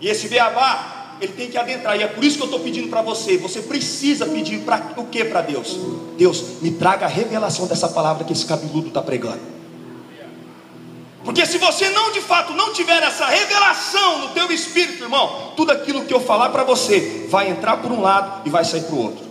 E 0.00 0.08
esse 0.08 0.28
beabá 0.28 1.16
ele 1.20 1.34
tem 1.34 1.50
que 1.50 1.58
adentrar, 1.58 1.98
e 1.98 2.02
é 2.02 2.06
por 2.06 2.24
isso 2.24 2.38
que 2.38 2.42
eu 2.42 2.46
estou 2.46 2.60
pedindo 2.60 2.88
para 2.88 3.02
você. 3.02 3.36
Você 3.36 3.60
precisa 3.60 4.24
pedir 4.24 4.60
para 4.60 4.94
o 4.96 5.04
que 5.04 5.22
para 5.22 5.42
Deus? 5.42 5.76
Deus, 6.16 6.62
me 6.62 6.70
traga 6.70 7.04
a 7.04 7.08
revelação 7.08 7.66
dessa 7.66 7.88
palavra 7.88 8.24
que 8.24 8.32
esse 8.32 8.46
cabeludo 8.46 8.88
está 8.88 9.02
pregando. 9.02 9.40
Porque 11.22 11.44
se 11.44 11.58
você 11.58 11.90
não 11.90 12.12
de 12.12 12.22
fato 12.22 12.54
não 12.54 12.72
tiver 12.72 13.02
essa 13.02 13.26
revelação 13.26 14.20
no 14.20 14.28
teu 14.28 14.50
espírito, 14.50 15.04
irmão, 15.04 15.52
tudo 15.54 15.70
aquilo 15.70 16.06
que 16.06 16.14
eu 16.14 16.20
falar 16.20 16.48
para 16.48 16.64
você 16.64 17.26
vai 17.28 17.50
entrar 17.50 17.76
por 17.76 17.92
um 17.92 18.00
lado 18.00 18.40
e 18.46 18.50
vai 18.50 18.64
sair 18.64 18.84
para 18.84 18.94
o 18.94 19.02
outro. 19.02 19.30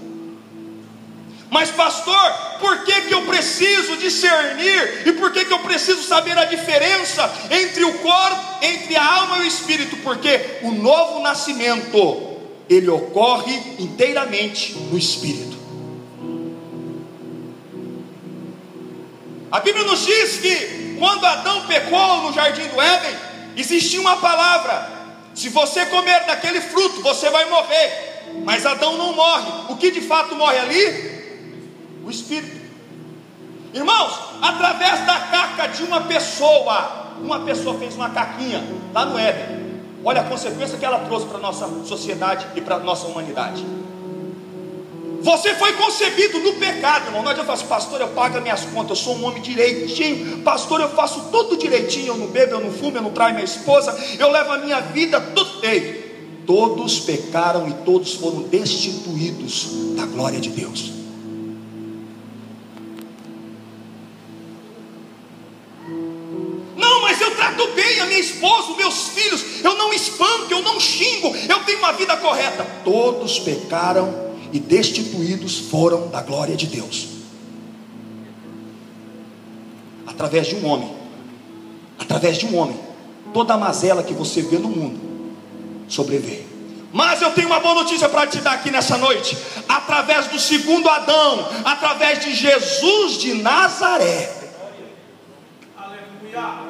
Mas 1.50 1.72
pastor, 1.72 2.32
por 2.60 2.84
que, 2.84 3.02
que 3.02 3.14
eu 3.14 3.24
preciso 3.24 3.98
discernir? 3.98 5.08
E 5.08 5.14
por 5.14 5.32
que, 5.32 5.46
que 5.46 5.54
eu 5.54 5.60
preciso 5.60 6.04
saber 6.04 6.38
a 6.38 6.46
diferença 6.46 7.32
entre 7.50 7.69
entre 8.62 8.96
a 8.96 9.06
alma 9.06 9.38
e 9.38 9.42
o 9.42 9.46
espírito? 9.46 9.98
Porque 9.98 10.60
o 10.64 10.72
novo 10.72 11.20
nascimento, 11.22 12.38
ele 12.70 12.90
ocorre 12.90 13.54
inteiramente 13.80 14.74
no 14.74 14.98
espírito. 14.98 15.58
A 19.52 19.60
Bíblia 19.60 19.86
nos 19.86 20.06
diz 20.06 20.38
que 20.38 20.96
quando 21.00 21.26
Adão 21.26 21.66
pecou 21.66 22.24
no 22.24 22.34
jardim 22.34 22.68
do 22.68 22.82
Éden, 22.82 23.16
existia 23.58 24.00
uma 24.00 24.18
palavra: 24.18 24.92
se 25.34 25.50
você 25.50 25.86
comer 25.88 26.26
daquele 26.26 26.62
fruto, 26.62 27.02
você 27.02 27.30
vai 27.30 27.50
morrer. 27.50 28.10
Mas 28.44 28.66
Adão 28.66 28.98
não 28.98 29.14
morre. 29.14 29.52
O 29.70 29.76
que 29.78 29.90
de 29.90 30.02
fato 30.02 30.36
morre 30.36 30.60
ali? 30.60 31.20
o 32.10 32.12
Espírito. 32.12 32.60
Irmãos, 33.72 34.20
através 34.42 35.06
da 35.06 35.20
caca 35.20 35.68
de 35.68 35.84
uma 35.84 36.02
pessoa, 36.02 37.09
uma 37.24 37.40
pessoa 37.42 37.78
fez 37.78 37.96
uma 37.96 38.10
caquinha 38.10 38.64
lá 38.94 39.06
no 39.06 39.18
Éden. 39.18 39.60
Olha 40.04 40.22
a 40.22 40.24
consequência 40.24 40.78
que 40.78 40.86
ela 40.86 41.00
trouxe 41.00 41.26
para 41.26 41.38
a 41.38 41.42
nossa 41.42 41.68
sociedade 41.86 42.48
e 42.56 42.62
para 42.62 42.76
a 42.76 42.80
nossa 42.80 43.08
humanidade. 43.08 43.66
Você 45.22 45.54
foi 45.56 45.74
concebido 45.74 46.40
no 46.40 46.54
pecado, 46.54 47.08
irmão. 47.08 47.22
Não 47.22 47.32
adianta 47.32 47.46
falar 47.46 47.58
assim, 47.58 47.68
pastor, 47.68 48.00
eu 48.00 48.08
pago 48.10 48.40
minhas 48.40 48.64
contas, 48.66 48.92
eu 48.92 48.96
sou 48.96 49.16
um 49.18 49.26
homem 49.26 49.42
direitinho. 49.42 50.42
Pastor, 50.44 50.80
eu 50.80 50.90
faço 50.90 51.26
tudo 51.30 51.58
direitinho. 51.58 52.08
Eu 52.08 52.18
não 52.18 52.28
bebo, 52.28 52.54
eu 52.54 52.62
não 52.62 52.72
fumo, 52.72 52.98
eu 52.98 53.02
não 53.02 53.12
traio 53.12 53.34
minha 53.34 53.44
esposa. 53.44 53.98
Eu 54.18 54.32
levo 54.32 54.54
a 54.54 54.58
minha 54.58 54.80
vida 54.80 55.20
tudo 55.20 55.60
feito. 55.60 56.10
Todos 56.46 57.02
pecaram 57.02 57.68
e 57.68 57.74
todos 57.84 58.14
foram 58.14 58.44
destituídos 58.44 59.96
da 59.98 60.06
glória 60.06 60.40
de 60.40 60.50
Deus. 60.50 60.99
Trato 67.60 67.74
bem 67.74 68.00
a 68.00 68.06
minha 68.06 68.20
esposa, 68.20 68.72
os 68.72 68.78
meus 68.78 69.10
filhos, 69.10 69.44
eu 69.64 69.76
não 69.76 69.92
espanco, 69.92 70.52
eu 70.52 70.62
não 70.62 70.80
xingo, 70.80 71.36
eu 71.36 71.64
tenho 71.66 71.80
uma 71.80 71.92
vida 71.92 72.16
correta. 72.18 72.66
Todos 72.84 73.40
pecaram 73.40 74.30
e 74.54 74.60
destituídos 74.60 75.58
foram 75.58 76.08
da 76.08 76.22
glória 76.22 76.56
de 76.56 76.68
Deus. 76.68 77.08
Através 80.08 80.48
de 80.48 80.56
um 80.56 80.66
homem, 80.66 80.96
através 81.98 82.38
de 82.38 82.46
um 82.46 82.58
homem, 82.58 82.80
toda 83.34 83.54
a 83.54 83.58
mazela 83.58 84.04
que 84.04 84.14
você 84.14 84.42
vê 84.42 84.58
no 84.58 84.70
mundo 84.70 85.00
sobreveio. 85.88 86.48
Mas 86.92 87.22
eu 87.22 87.32
tenho 87.32 87.48
uma 87.48 87.60
boa 87.60 87.76
notícia 87.76 88.10
para 88.10 88.26
te 88.26 88.40
dar 88.40 88.54
aqui 88.54 88.72
nessa 88.72 88.98
noite. 88.98 89.38
Através 89.68 90.28
do 90.28 90.40
segundo 90.40 90.90
Adão, 90.90 91.48
através 91.64 92.20
de 92.20 92.34
Jesus 92.34 93.20
de 93.20 93.36
Nazaré. 93.36 94.34
Aleluia 95.78 96.69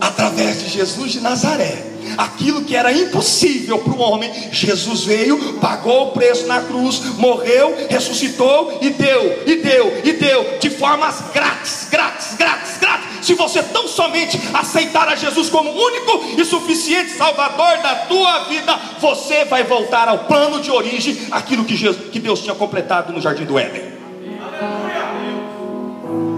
através 0.00 0.62
de 0.62 0.70
Jesus 0.70 1.12
de 1.12 1.20
Nazaré. 1.20 1.94
Aquilo 2.18 2.62
que 2.62 2.76
era 2.76 2.92
impossível 2.92 3.78
para 3.78 3.92
o 3.92 3.98
homem, 3.98 4.30
Jesus 4.52 5.04
veio, 5.04 5.54
pagou 5.54 6.08
o 6.08 6.10
preço 6.12 6.46
na 6.46 6.60
cruz, 6.60 7.00
morreu, 7.16 7.86
ressuscitou 7.88 8.78
e 8.80 8.90
deu, 8.90 9.42
e 9.46 9.56
deu, 9.56 10.00
e 10.04 10.12
deu, 10.12 10.58
de 10.60 10.70
formas 10.70 11.22
grátis, 11.32 11.88
grátis, 11.90 12.34
grátis, 12.36 12.78
grátis. 12.78 13.04
Se 13.22 13.34
você 13.34 13.62
tão 13.62 13.88
somente 13.88 14.38
aceitar 14.52 15.08
a 15.08 15.16
Jesus 15.16 15.48
como 15.48 15.70
único 15.70 16.40
e 16.40 16.44
suficiente 16.44 17.12
Salvador 17.12 17.78
da 17.78 17.94
tua 18.06 18.44
vida, 18.44 18.78
você 19.00 19.46
vai 19.46 19.64
voltar 19.64 20.06
ao 20.08 20.18
plano 20.20 20.60
de 20.60 20.70
origem, 20.70 21.16
aquilo 21.30 21.64
que, 21.64 21.74
Jesus, 21.74 22.10
que 22.10 22.20
Deus 22.20 22.40
tinha 22.40 22.54
completado 22.54 23.12
no 23.12 23.20
jardim 23.20 23.44
do 23.44 23.58
Éden. 23.58 23.94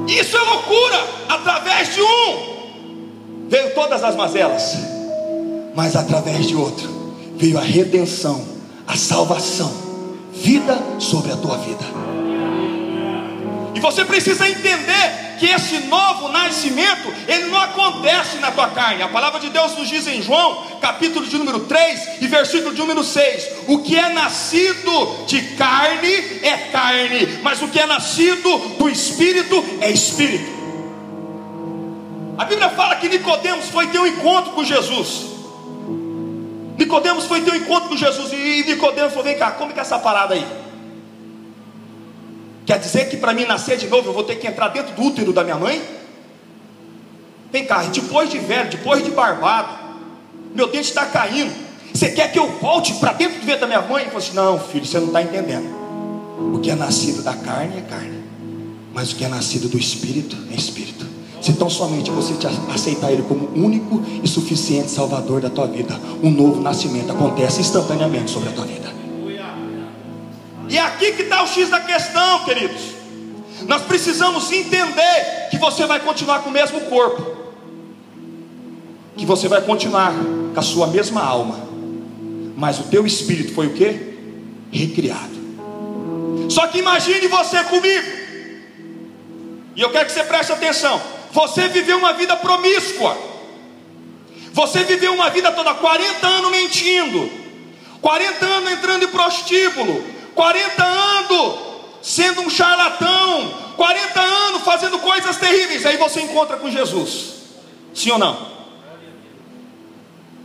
Isso 0.09 0.37
é 0.37 0.41
loucura, 0.41 1.05
através 1.29 1.93
de 1.93 2.01
um 2.01 2.56
veio 3.49 3.75
todas 3.75 4.03
as 4.03 4.17
mazelas, 4.17 4.77
mas 5.75 5.97
através 5.97 6.47
de 6.47 6.57
outro 6.57 6.89
veio 7.37 7.59
a 7.59 7.63
redenção, 7.63 8.43
a 8.87 8.97
salvação, 8.97 9.73
vida 10.33 10.79
sobre 10.99 11.33
a 11.33 11.37
tua 11.37 11.59
vida. 11.59 11.85
E 13.75 13.81
você 13.81 14.05
precisa 14.05 14.49
entender 14.49 15.27
que 15.39 15.47
esse 15.47 15.81
novo 15.81 16.29
nascimento, 16.29 17.13
ele 17.29 17.45
não 17.47 17.61
acontece 17.61 18.39
na 18.39 18.51
tua 18.51 18.69
carne. 18.69 19.03
A 19.03 19.09
palavra 19.09 19.39
de 19.39 19.51
Deus 19.51 19.77
nos 19.77 19.87
diz 19.87 20.07
em 20.07 20.23
João, 20.23 20.79
capítulo 20.81 21.27
de 21.27 21.37
número 21.37 21.61
3 21.61 22.23
e 22.23 22.27
versículo 22.27 22.75
de 22.75 22.81
número 22.81 23.05
6: 23.05 23.49
O 23.69 23.81
que 23.81 23.97
é 23.97 24.09
nascido 24.15 25.27
de 25.27 25.43
carne 25.57 26.11
é 26.43 26.71
carne, 26.73 27.39
mas 27.43 27.61
o 27.61 27.69
que 27.69 27.79
é 27.79 27.85
nascido 27.85 28.59
do 28.79 28.89
espírito 28.89 29.63
é 29.83 29.91
espírito. 29.91 30.56
A 32.39 32.45
Bíblia 32.45 32.69
fala 32.71 32.97
que 32.97 33.09
Nicodemos 33.09 33.69
foi 33.71 33.87
ter 33.87 33.99
um 33.99 34.07
encontro 34.07 34.53
com 34.53 34.63
Jesus. 34.63 35.27
Nicodemos 36.79 37.25
foi 37.25 37.41
ter 37.41 37.53
um 37.53 37.57
encontro 37.57 37.89
com 37.89 37.97
Jesus 37.97 38.33
e 38.33 38.65
Nicodemos 38.67 39.13
falou: 39.13 39.25
"Vem 39.25 39.39
cá, 39.39 39.53
como 39.53 39.73
que 39.73 39.79
é 39.79 39.83
essa 39.83 39.99
parada 39.99 40.35
aí?" 40.35 40.47
Quer 42.67 42.79
dizer 42.79 43.09
que 43.09 43.17
para 43.17 43.33
mim 43.33 43.45
nascer 43.47 43.79
de 43.79 43.87
novo 43.87 44.09
eu 44.09 44.13
vou 44.13 44.25
ter 44.25 44.37
que 44.37 44.47
entrar 44.47 44.69
dentro 44.69 44.95
do 44.95 45.03
útero 45.03 45.33
da 45.33 45.45
minha 45.45 45.57
mãe? 45.57 45.83
Vem 47.51 47.65
cá, 47.65 47.83
depois 47.85 48.29
de 48.29 48.39
velho, 48.39 48.69
depois 48.69 49.05
de 49.05 49.11
barbado, 49.13 49.69
meu 50.55 50.67
dente 50.67 50.89
está 50.89 51.07
caindo. 51.07 51.55
Você 51.95 52.11
quer 52.11 52.31
que 52.31 52.39
eu 52.39 52.49
volte 52.59 52.93
para 52.95 53.13
dentro 53.13 53.41
do 53.41 53.47
ventre 53.47 53.61
da 53.61 53.67
minha 53.67 53.81
mãe? 53.81 54.03
Ele 54.03 54.11
falou 54.11 54.19
assim: 54.19 54.35
Não, 54.35 54.59
filho, 54.59 54.85
você 54.85 54.99
não 54.99 55.07
está 55.07 55.23
entendendo. 55.23 55.75
O 56.55 56.59
que 56.59 56.71
é 56.71 56.75
nascido 56.75 57.23
da 57.23 57.35
carne 57.35 57.79
é 57.79 57.81
carne, 57.83 58.23
mas 58.93 59.13
o 59.13 59.17
que 59.17 59.25
é 59.25 59.29
nascido 59.29 59.69
do 59.69 59.79
espírito 59.79 60.37
é 60.51 60.55
espírito. 60.55 61.16
Se 61.41 61.53
tão 61.53 61.69
somente 61.69 62.11
você 62.11 62.35
aceitar 62.75 63.13
Ele 63.13 63.23
como 63.23 63.49
único 63.55 64.03
e 64.23 64.27
suficiente 64.27 64.91
Salvador 64.91 65.41
da 65.41 65.51
tua 65.51 65.67
vida, 65.67 65.99
um 66.23 66.31
novo 66.31 66.61
nascimento 66.61 67.13
acontece 67.13 67.61
instantaneamente 67.61 68.31
sobre 68.31 68.49
a 68.49 68.53
tua 68.53 68.65
vida. 68.65 68.87
E 70.69 70.77
é 70.77 70.81
aqui 70.81 71.13
que 71.13 71.23
está 71.23 71.43
o 71.43 71.47
X 71.47 71.71
da 71.71 71.81
questão, 71.81 72.45
queridos. 72.45 72.97
Nós 73.67 73.83
precisamos 73.83 74.51
entender 74.51 75.49
que 75.51 75.59
você 75.59 75.87
vai 75.87 76.01
continuar 76.01 76.41
com 76.41 76.51
o 76.51 76.53
mesmo 76.53 76.81
corpo, 76.83 77.25
que 79.17 79.25
você 79.25 79.49
vai 79.49 79.63
continuar 79.63 80.13
com 80.53 80.59
a 80.59 80.63
sua 80.63 80.87
mesma 80.89 81.23
alma, 81.23 81.59
mas 82.57 82.79
o 82.79 82.85
teu 82.85 83.07
espírito 83.07 83.55
foi 83.55 83.69
o 83.69 83.75
que? 83.75 84.17
Recriado. 84.71 85.37
Só 86.49 86.67
que 86.67 86.79
imagine 86.79 87.27
você 87.29 87.63
comigo, 87.65 88.07
e 89.75 89.81
eu 89.81 89.91
quero 89.91 90.07
que 90.07 90.13
você 90.13 90.25
preste 90.25 90.53
atenção. 90.53 91.16
Você 91.37 91.69
viveu 91.69 91.99
uma 91.99 92.15
vida 92.15 92.35
promíscua. 92.35 93.15
Você 94.55 94.85
viveu 94.85 95.13
uma 95.13 95.29
vida 95.29 95.53
toda 95.53 95.75
40 95.75 96.27
anos 96.27 96.51
mentindo, 96.51 97.31
40 98.01 98.47
anos 98.47 98.73
entrando 98.73 99.03
em 99.05 99.09
prostíbulo, 99.09 100.03
40 100.35 100.83
anos 100.83 101.55
sendo 102.01 102.41
um 102.41 102.49
charlatão, 102.49 103.53
40 103.77 104.19
anos 104.19 104.63
fazendo 104.63 104.99
coisas 104.99 105.37
terríveis. 105.37 105.85
Aí 105.85 105.99
você 105.99 106.23
encontra 106.23 106.57
com 106.57 106.71
Jesus. 106.71 107.35
Sim 107.95 108.13
ou 108.13 108.19
não? 108.19 108.57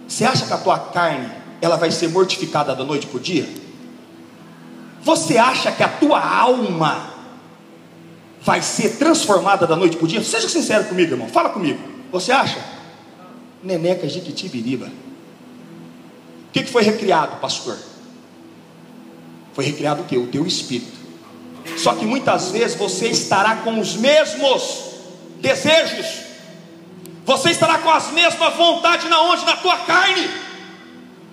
Você 0.09 0.25
acha 0.25 0.45
que 0.45 0.51
a 0.51 0.57
tua 0.57 0.77
carne 0.77 1.31
ela 1.61 1.77
vai 1.77 1.89
ser 1.89 2.09
mortificada 2.09 2.75
da 2.75 2.83
noite 2.83 3.07
por 3.07 3.21
dia? 3.21 3.47
Você 5.03 5.37
acha 5.37 5.71
que 5.71 5.83
a 5.83 5.87
tua 5.87 6.19
alma 6.19 7.10
vai 8.41 8.61
ser 8.61 8.97
transformada 8.97 9.67
da 9.67 9.75
noite 9.75 9.97
para 9.97 10.05
o 10.05 10.07
dia? 10.07 10.23
Seja 10.23 10.49
sincero 10.49 10.85
comigo, 10.85 11.13
irmão. 11.13 11.27
Fala 11.27 11.49
comigo. 11.49 11.79
Você 12.11 12.31
acha? 12.31 12.59
Neneca 13.63 14.09
Jiquitibiriba. 14.09 14.87
O 14.87 16.51
que, 16.51 16.65
foi 16.65 16.83
recriado, 16.83 17.37
pastor? 17.37 17.77
Foi 19.53 19.63
recriado 19.63 20.01
o 20.01 20.05
que? 20.05 20.17
O 20.17 20.27
teu 20.27 20.45
espírito. 20.45 20.99
Só 21.77 21.93
que 21.93 22.05
muitas 22.05 22.49
vezes 22.49 22.75
você 22.75 23.07
estará 23.07 23.57
com 23.57 23.79
os 23.79 23.95
mesmos 23.95 24.91
desejos. 25.39 26.21
Você 27.25 27.51
estará 27.51 27.77
com 27.77 27.89
as 27.89 28.11
mesmas 28.11 28.55
vontades 28.55 29.09
na 29.09 29.21
onde? 29.21 29.45
Na 29.45 29.55
tua 29.55 29.77
carne. 29.77 30.29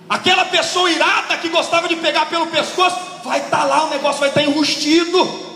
Aquela 0.07 0.45
pessoa 0.45 0.89
irada 0.89 1.37
que 1.37 1.49
gostava 1.49 1.87
de 1.87 1.95
pegar 1.95 2.27
pelo 2.27 2.47
pescoço, 2.47 2.97
vai 3.23 3.39
estar 3.39 3.57
tá 3.57 3.63
lá, 3.63 3.85
o 3.85 3.89
negócio 3.89 4.19
vai 4.19 4.29
estar 4.29 4.41
tá 4.41 4.47
enrustido. 4.47 5.48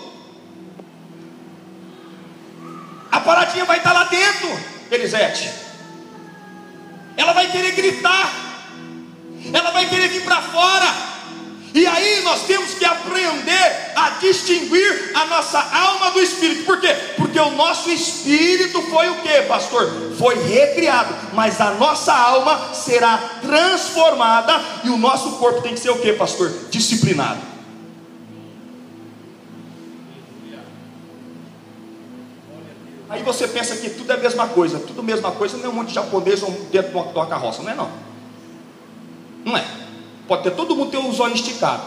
A 3.13 3.19
paradinha 3.19 3.63
vai 3.63 3.77
estar 3.77 3.93
lá 3.93 4.05
dentro, 4.05 4.49
Elisete. 4.89 5.47
Ela 7.15 7.31
vai 7.31 7.45
querer 7.51 7.73
gritar. 7.73 8.27
Ela 9.53 9.69
vai 9.69 9.87
querer 9.87 10.07
vir 10.07 10.23
para 10.23 10.41
fora. 10.41 10.91
E 11.75 11.85
aí 11.85 12.21
nós 12.23 12.47
temos 12.47 12.73
que 12.73 12.83
aprender 12.83 13.91
a 13.95 14.09
distinguir 14.19 15.11
a 15.13 15.25
nossa 15.25 15.59
alma 15.59 16.09
do 16.09 16.21
espírito. 16.21 16.65
Por 16.65 16.81
quê? 16.81 16.91
Porque 17.15 17.39
o 17.39 17.51
nosso 17.51 17.91
espírito 17.91 18.81
foi 18.81 19.07
o 19.11 19.21
que, 19.21 19.43
pastor? 19.43 20.15
Foi 20.17 20.33
recriado, 20.47 21.13
mas 21.33 21.61
a 21.61 21.69
nossa 21.75 22.11
alma 22.11 22.73
será 22.73 23.17
transformada 23.43 24.59
e 24.83 24.89
o 24.89 24.97
nosso 24.97 25.33
corpo 25.33 25.61
tem 25.61 25.75
que 25.75 25.79
ser 25.79 25.91
o 25.91 25.99
que, 25.99 26.13
pastor? 26.13 26.51
Disciplinado. 26.71 27.52
Aí 33.13 33.21
você 33.21 33.47
pensa 33.47 33.75
que 33.75 33.91
tudo 33.91 34.11
é 34.11 34.15
a 34.15 34.17
mesma 34.17 34.47
coisa, 34.47 34.79
tudo 34.79 35.01
a 35.01 35.03
mesma 35.03 35.31
coisa, 35.31 35.55
não 35.57 35.65
é 35.65 35.69
um 35.69 35.73
monte 35.73 35.89
de 35.89 35.93
japonês 35.93 36.41
dentro 36.71 36.89
de 36.89 36.97
uma, 36.97 37.27
carroça, 37.27 37.61
não 37.61 37.69
é 37.69 37.75
não. 37.75 37.89
Não 39.45 39.55
é. 39.55 39.63
Pode 40.27 40.41
ter 40.41 40.51
todo 40.51 40.75
mundo 40.75 40.89
ter 40.89 40.97
os 40.97 41.19
olhos 41.19 41.39
esticados, 41.39 41.85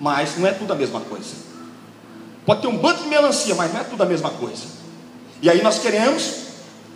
mas 0.00 0.36
não 0.36 0.48
é 0.48 0.50
tudo 0.50 0.72
a 0.72 0.76
mesma 0.76 0.98
coisa. 1.00 1.28
Pode 2.44 2.60
ter 2.60 2.66
um 2.66 2.76
bando 2.76 3.04
de 3.04 3.08
melancia, 3.08 3.54
mas 3.54 3.72
não 3.72 3.80
é 3.80 3.84
tudo 3.84 4.02
a 4.02 4.06
mesma 4.06 4.30
coisa. 4.30 4.64
E 5.40 5.48
aí 5.48 5.62
nós 5.62 5.78
queremos, 5.78 6.34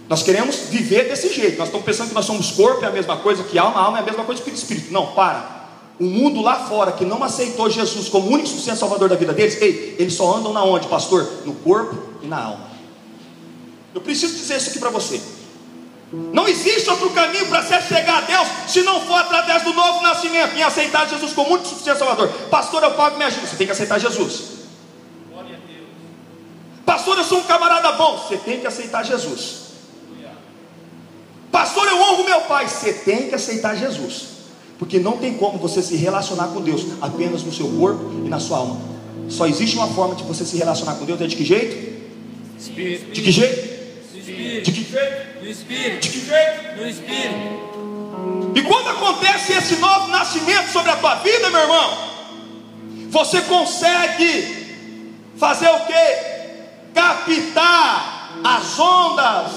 nós 0.08 0.24
queremos 0.24 0.56
viver 0.68 1.04
desse 1.04 1.32
jeito. 1.32 1.56
Nós 1.56 1.68
estamos 1.68 1.86
pensando 1.86 2.08
que 2.08 2.14
nós 2.16 2.24
somos 2.24 2.50
corpo, 2.50 2.84
é 2.84 2.88
a 2.88 2.90
mesma 2.90 3.18
coisa 3.18 3.44
que 3.44 3.56
alma, 3.56 3.80
alma 3.80 3.98
é 3.98 4.00
a 4.00 4.04
mesma 4.04 4.24
coisa 4.24 4.42
que 4.42 4.50
espírito. 4.50 4.92
Não, 4.92 5.12
para. 5.12 5.68
O 6.00 6.04
mundo 6.04 6.40
lá 6.42 6.66
fora 6.66 6.90
que 6.90 7.04
não 7.04 7.22
aceitou 7.22 7.70
Jesus 7.70 8.08
como 8.08 8.28
único 8.28 8.48
suficiente 8.48 8.80
salvador 8.80 9.08
da 9.08 9.14
vida 9.14 9.32
deles, 9.32 9.56
ei, 9.62 9.94
eles 10.00 10.14
só 10.14 10.36
andam 10.36 10.52
na 10.52 10.64
onde, 10.64 10.88
pastor? 10.88 11.28
No 11.44 11.54
corpo 11.54 11.96
e 12.22 12.26
na 12.26 12.42
alma. 12.42 12.71
Eu 13.94 14.00
preciso 14.00 14.36
dizer 14.36 14.56
isso 14.56 14.70
aqui 14.70 14.78
para 14.78 14.90
você. 14.90 15.20
Não 16.12 16.46
existe 16.46 16.90
outro 16.90 17.08
caminho 17.10 17.46
para 17.46 17.62
se 17.62 17.88
chegar 17.88 18.18
a 18.18 18.20
Deus 18.20 18.46
se 18.68 18.82
não 18.82 19.00
for 19.00 19.16
através 19.16 19.62
do 19.62 19.72
novo 19.72 20.02
nascimento, 20.02 20.54
em 20.54 20.62
aceitar 20.62 21.08
Jesus 21.08 21.32
como 21.32 21.54
único 21.54 21.68
suficiente 21.68 21.98
Salvador. 21.98 22.28
Pastor, 22.50 22.82
eu 22.82 22.92
pago 22.92 23.16
minha 23.16 23.28
ajuda. 23.28 23.46
Você 23.46 23.56
tem 23.56 23.66
que 23.66 23.72
aceitar 23.72 23.98
Jesus. 23.98 24.42
Pastor, 26.84 27.16
eu 27.16 27.24
sou 27.24 27.38
um 27.38 27.44
camarada 27.44 27.92
bom. 27.92 28.18
Você 28.18 28.36
tem 28.36 28.60
que 28.60 28.66
aceitar 28.66 29.02
Jesus. 29.04 29.62
Pastor, 31.50 31.86
eu 31.88 31.96
honro 31.96 32.24
meu 32.24 32.42
pai. 32.42 32.68
Você 32.68 32.92
tem 32.92 33.28
que 33.28 33.34
aceitar 33.34 33.74
Jesus. 33.74 34.32
Porque 34.78 34.98
não 34.98 35.16
tem 35.16 35.34
como 35.34 35.58
você 35.58 35.80
se 35.80 35.96
relacionar 35.96 36.48
com 36.48 36.60
Deus 36.60 36.82
apenas 37.00 37.42
no 37.42 37.52
seu 37.52 37.68
corpo 37.68 38.22
e 38.26 38.28
na 38.28 38.38
sua 38.38 38.58
alma. 38.58 38.80
Só 39.30 39.46
existe 39.46 39.76
uma 39.76 39.86
forma 39.88 40.14
de 40.14 40.24
você 40.24 40.44
se 40.44 40.58
relacionar 40.58 40.96
com 40.96 41.06
Deus. 41.06 41.18
É 41.22 41.26
de 41.26 41.36
que 41.36 41.44
jeito? 41.44 42.02
Espírito. 42.58 43.12
De 43.12 43.22
que 43.22 43.30
jeito? 43.30 43.71
Espírito. 44.42 44.70
De 44.70 44.72
que 44.72 44.90
jeito? 44.90 45.42
No 45.42 45.48
Espírito. 45.48 46.00
De 46.00 46.08
que 46.08 46.26
jeito? 46.26 46.76
No 46.76 46.88
Espírito. 46.88 47.62
E 48.54 48.62
quando 48.62 48.88
acontece 48.88 49.52
esse 49.52 49.76
novo 49.76 50.08
nascimento 50.08 50.70
sobre 50.70 50.90
a 50.90 50.96
tua 50.96 51.14
vida, 51.16 51.50
meu 51.50 51.60
irmão, 51.60 51.98
você 53.08 53.40
consegue 53.42 54.62
fazer 55.36 55.68
o 55.68 55.80
que? 55.80 56.92
Captar 56.94 58.40
as 58.44 58.78
ondas 58.78 59.52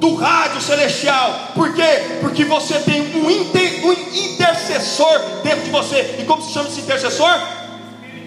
do 0.00 0.14
rádio 0.14 0.60
celestial. 0.60 1.52
Por 1.54 1.74
quê? 1.74 2.18
Porque 2.20 2.44
você 2.44 2.78
tem 2.80 3.02
um, 3.16 3.30
inter, 3.30 3.84
um 3.84 3.92
intercessor 3.92 5.18
dentro 5.42 5.64
de 5.64 5.70
você. 5.70 6.16
E 6.20 6.24
como 6.24 6.42
se 6.42 6.52
chama 6.52 6.68
esse 6.68 6.80
intercessor? 6.80 7.38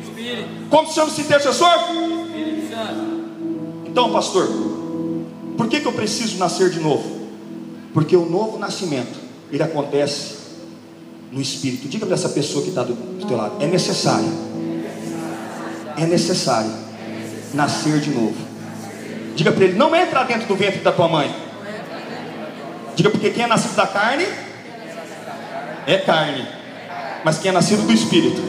Espírito. 0.01 0.69
Como 0.69 0.87
se 0.87 0.95
chama 0.95 1.07
esse 1.09 1.21
intercessor? 1.21 1.73
Espírito 2.27 2.69
Santo. 2.73 3.19
Então, 3.87 4.11
pastor, 4.11 4.78
por 5.60 5.67
que, 5.67 5.82
que 5.82 5.86
eu 5.86 5.91
preciso 5.91 6.38
nascer 6.38 6.69
de 6.69 6.80
novo? 6.80 7.28
Porque 7.93 8.15
o 8.15 8.26
novo 8.26 8.58
nascimento, 8.58 9.19
ele 9.52 9.62
acontece 9.62 10.36
no 11.34 11.41
Espírito. 11.41 11.89
Diga 11.89 12.06
para 12.06 12.15
essa 12.15 12.30
pessoa 12.30 12.63
que 12.63 12.69
está 12.69 12.82
do, 12.82 12.93
do 12.93 13.26
teu 13.28 13.36
lado, 13.36 13.62
é 13.62 13.67
necessário. 13.67 14.32
É 15.98 16.06
necessário 16.06 16.72
nascer 17.54 18.00
de 18.00 18.10
novo. 18.10 18.38
Diga 19.36 19.52
para 19.52 19.65
ele, 19.65 19.78
não 19.78 19.93
entra 19.93 20.24
dentro 20.24 20.48
do 20.48 20.56
ventre 20.56 20.80
da 20.80 20.93
tua 20.93 21.10
mãe. 21.10 21.36
Diga 22.95 23.10
porque 23.10 23.30
quem 23.30 23.43
é 23.43 23.48
nascido 23.48 23.76
da 23.76 23.86
carne 23.86 24.28
é 25.86 25.98
carne. 25.98 26.48
Mas 27.26 27.38
quem 27.38 27.50
é 27.50 27.52
nascido 27.52 27.86
do 27.86 27.91
Espírito 27.91 28.41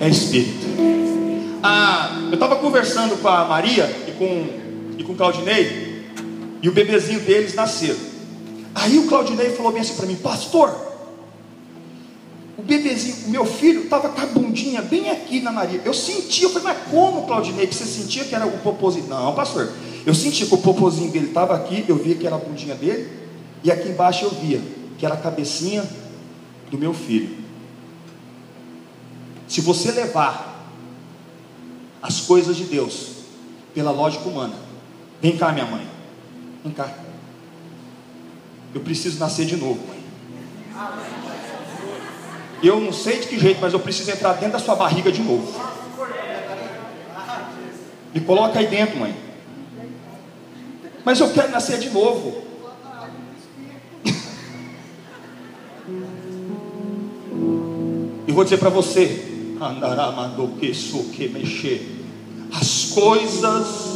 é 0.00 0.08
Espírito. 0.08 0.64
Ah, 1.60 2.20
eu 2.28 2.34
estava 2.34 2.54
conversando 2.54 3.20
com 3.20 3.26
a 3.26 3.46
Maria 3.46 3.84
e 4.06 4.12
com, 4.12 4.96
e 4.96 5.02
com 5.02 5.12
o 5.12 5.16
Claudinei 5.16 5.87
e 6.62 6.68
o 6.68 6.72
bebezinho 6.72 7.20
deles 7.20 7.54
nasceu. 7.54 7.96
Aí 8.74 8.98
o 8.98 9.06
Claudinei 9.06 9.50
falou 9.50 9.72
bem 9.72 9.80
assim 9.80 9.94
para 9.94 10.06
mim, 10.06 10.16
pastor, 10.16 10.88
o 12.56 12.62
bebezinho, 12.62 13.26
o 13.26 13.30
meu 13.30 13.44
filho 13.44 13.84
estava 13.84 14.08
com 14.08 14.20
a 14.20 14.26
bundinha 14.26 14.82
bem 14.82 15.10
aqui 15.10 15.40
na 15.40 15.52
Maria. 15.52 15.80
Eu 15.84 15.94
senti, 15.94 16.42
eu 16.42 16.50
falei, 16.50 16.74
mas 16.74 16.90
como, 16.90 17.26
Claudinei, 17.26 17.66
que 17.66 17.74
você 17.74 17.84
sentia 17.84 18.24
que 18.24 18.34
era 18.34 18.46
o 18.46 18.58
popozinho? 18.58 19.06
Não, 19.06 19.34
pastor, 19.34 19.72
eu 20.04 20.14
senti 20.14 20.46
que 20.46 20.54
o 20.54 20.58
popozinho 20.58 21.10
dele 21.10 21.28
estava 21.28 21.54
aqui, 21.54 21.84
eu 21.88 21.96
via 21.96 22.14
que 22.14 22.26
era 22.26 22.36
a 22.36 22.38
bundinha 22.38 22.74
dele, 22.74 23.10
e 23.62 23.70
aqui 23.70 23.88
embaixo 23.88 24.24
eu 24.24 24.30
via 24.30 24.60
que 24.98 25.06
era 25.06 25.14
a 25.14 25.18
cabecinha 25.18 25.88
do 26.70 26.76
meu 26.76 26.92
filho. 26.92 27.36
Se 29.46 29.60
você 29.60 29.90
levar 29.92 30.72
as 32.02 32.20
coisas 32.20 32.56
de 32.56 32.64
Deus 32.64 33.10
pela 33.74 33.90
lógica 33.90 34.28
humana, 34.28 34.54
vem 35.22 35.36
cá, 35.36 35.52
minha 35.52 35.66
mãe, 35.66 35.86
vem 36.68 36.74
cá. 36.74 36.88
Eu 38.74 38.80
preciso 38.82 39.18
nascer 39.18 39.46
de 39.46 39.56
novo, 39.56 39.80
mãe. 39.88 39.98
Eu 42.62 42.80
não 42.80 42.92
sei 42.92 43.20
de 43.20 43.28
que 43.28 43.38
jeito, 43.38 43.60
mas 43.60 43.72
eu 43.72 43.80
preciso 43.80 44.10
entrar 44.10 44.34
dentro 44.34 44.52
da 44.52 44.58
sua 44.58 44.74
barriga 44.74 45.10
de 45.10 45.22
novo. 45.22 45.58
Me 48.14 48.20
coloca 48.20 48.58
aí 48.58 48.66
dentro, 48.66 48.98
mãe. 48.98 49.16
Mas 51.04 51.20
eu 51.20 51.32
quero 51.32 51.50
nascer 51.50 51.78
de 51.78 51.90
novo. 51.90 52.46
E 58.26 58.32
vou 58.32 58.44
dizer 58.44 58.58
para 58.58 58.68
você, 58.68 59.54
andará 59.60 60.12
mandou 60.12 60.48
que 60.58 61.28
mexer. 61.28 62.04
As 62.52 62.86
coisas 62.92 63.87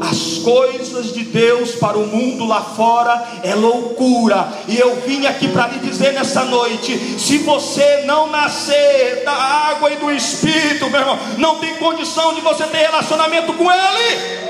as 0.00 0.38
coisas 0.44 1.12
de 1.12 1.24
Deus 1.24 1.72
para 1.72 1.98
o 1.98 2.06
mundo 2.06 2.46
lá 2.46 2.62
fora 2.62 3.40
é 3.42 3.54
loucura. 3.54 4.48
E 4.66 4.78
eu 4.78 4.96
vim 5.06 5.26
aqui 5.26 5.48
para 5.48 5.68
lhe 5.68 5.78
dizer 5.80 6.12
nessa 6.12 6.44
noite: 6.44 6.96
se 7.18 7.38
você 7.38 8.02
não 8.04 8.30
nascer 8.30 9.22
da 9.24 9.32
água 9.32 9.90
e 9.90 9.96
do 9.96 10.10
Espírito, 10.10 10.90
meu 10.90 11.00
irmão, 11.00 11.18
não 11.38 11.56
tem 11.56 11.76
condição 11.76 12.34
de 12.34 12.40
você 12.40 12.64
ter 12.64 12.78
relacionamento 12.78 13.52
com 13.54 13.70
Ele. 13.70 14.47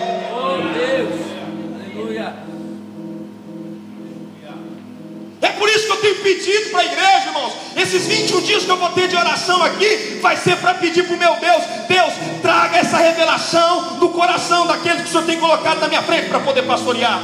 Por 5.58 5.68
isso 5.68 5.86
que 5.86 5.92
eu 5.92 5.96
tenho 5.96 6.16
pedido 6.16 6.70
para 6.70 6.80
a 6.80 6.84
igreja, 6.84 7.26
irmãos. 7.26 7.52
Esses 7.76 8.06
21 8.06 8.40
dias 8.42 8.64
que 8.64 8.70
eu 8.70 8.76
vou 8.76 8.88
ter 8.90 9.08
de 9.08 9.16
oração 9.16 9.62
aqui, 9.62 10.18
vai 10.22 10.36
ser 10.36 10.56
para 10.56 10.74
pedir 10.74 11.04
para 11.04 11.14
o 11.14 11.18
meu 11.18 11.36
Deus: 11.36 11.62
Deus, 11.88 12.12
traga 12.40 12.78
essa 12.78 12.96
revelação 12.96 13.98
do 13.98 14.08
coração 14.10 14.66
daqueles 14.66 15.02
que 15.02 15.08
o 15.08 15.10
Senhor 15.10 15.24
tem 15.24 15.38
colocado 15.38 15.80
na 15.80 15.88
minha 15.88 16.02
frente 16.02 16.28
para 16.28 16.40
poder 16.40 16.62
pastorear. 16.62 17.20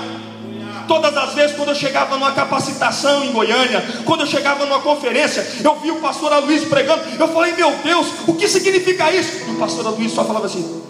Todas 0.86 1.16
as 1.16 1.32
vezes, 1.32 1.56
quando 1.56 1.70
eu 1.70 1.74
chegava 1.74 2.16
numa 2.16 2.32
capacitação 2.32 3.24
em 3.24 3.32
Goiânia, 3.32 3.82
quando 4.04 4.20
eu 4.20 4.26
chegava 4.26 4.66
numa 4.66 4.80
conferência, 4.80 5.46
eu 5.64 5.76
vi 5.80 5.90
o 5.90 5.96
pastor 5.96 6.30
Luiz 6.44 6.64
pregando. 6.64 7.02
Eu 7.18 7.28
falei, 7.28 7.52
meu 7.52 7.72
Deus, 7.82 8.06
o 8.26 8.34
que 8.34 8.46
significa 8.46 9.10
isso? 9.10 9.48
E 9.48 9.52
o 9.52 9.54
pastor 9.54 9.86
Luiz 9.96 10.12
só 10.12 10.24
falava 10.24 10.44
assim: 10.44 10.82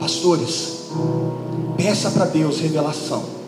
Pastores, 0.00 0.88
peça 1.76 2.10
para 2.10 2.24
Deus 2.24 2.58
revelação 2.58 3.39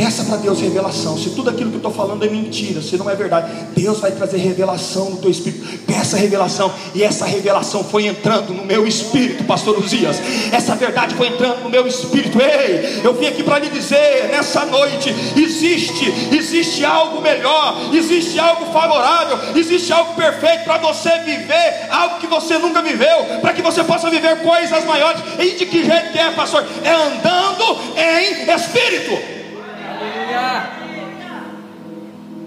Peça 0.00 0.24
para 0.24 0.38
Deus 0.38 0.58
revelação. 0.58 1.18
Se 1.18 1.28
tudo 1.28 1.50
aquilo 1.50 1.68
que 1.68 1.76
eu 1.76 1.80
estou 1.80 1.92
falando 1.92 2.24
é 2.24 2.28
mentira, 2.30 2.80
se 2.80 2.96
não 2.96 3.10
é 3.10 3.14
verdade, 3.14 3.52
Deus 3.76 4.00
vai 4.00 4.10
trazer 4.10 4.38
revelação 4.38 5.10
no 5.10 5.18
teu 5.18 5.30
espírito. 5.30 5.62
Peça 5.86 6.16
revelação. 6.16 6.72
E 6.94 7.02
essa 7.02 7.26
revelação 7.26 7.84
foi 7.84 8.06
entrando 8.06 8.54
no 8.54 8.64
meu 8.64 8.86
espírito, 8.86 9.44
pastor 9.44 9.78
Uzias. 9.78 10.16
Essa 10.50 10.74
verdade 10.74 11.14
foi 11.16 11.26
entrando 11.26 11.64
no 11.64 11.68
meu 11.68 11.86
espírito. 11.86 12.38
Ei, 12.40 13.02
eu 13.04 13.12
vim 13.12 13.26
aqui 13.26 13.42
para 13.42 13.58
lhe 13.58 13.68
dizer 13.68 14.30
nessa 14.30 14.64
noite: 14.64 15.14
existe, 15.36 16.10
existe 16.34 16.82
algo 16.82 17.20
melhor, 17.20 17.76
existe 17.92 18.38
algo 18.38 18.72
favorável, 18.72 19.38
existe 19.54 19.92
algo 19.92 20.14
perfeito 20.14 20.64
para 20.64 20.78
você 20.78 21.10
viver, 21.18 21.88
algo 21.90 22.20
que 22.20 22.26
você 22.26 22.56
nunca 22.56 22.80
viveu, 22.80 23.38
para 23.42 23.52
que 23.52 23.60
você 23.60 23.84
possa 23.84 24.08
viver 24.08 24.40
coisas 24.40 24.82
maiores. 24.86 25.20
E 25.38 25.56
de 25.56 25.66
que 25.66 25.84
jeito 25.84 26.10
que 26.10 26.18
é, 26.18 26.30
pastor? 26.30 26.64
É 26.82 26.90
andando 26.90 27.78
em 27.98 28.50
espírito. 28.50 29.39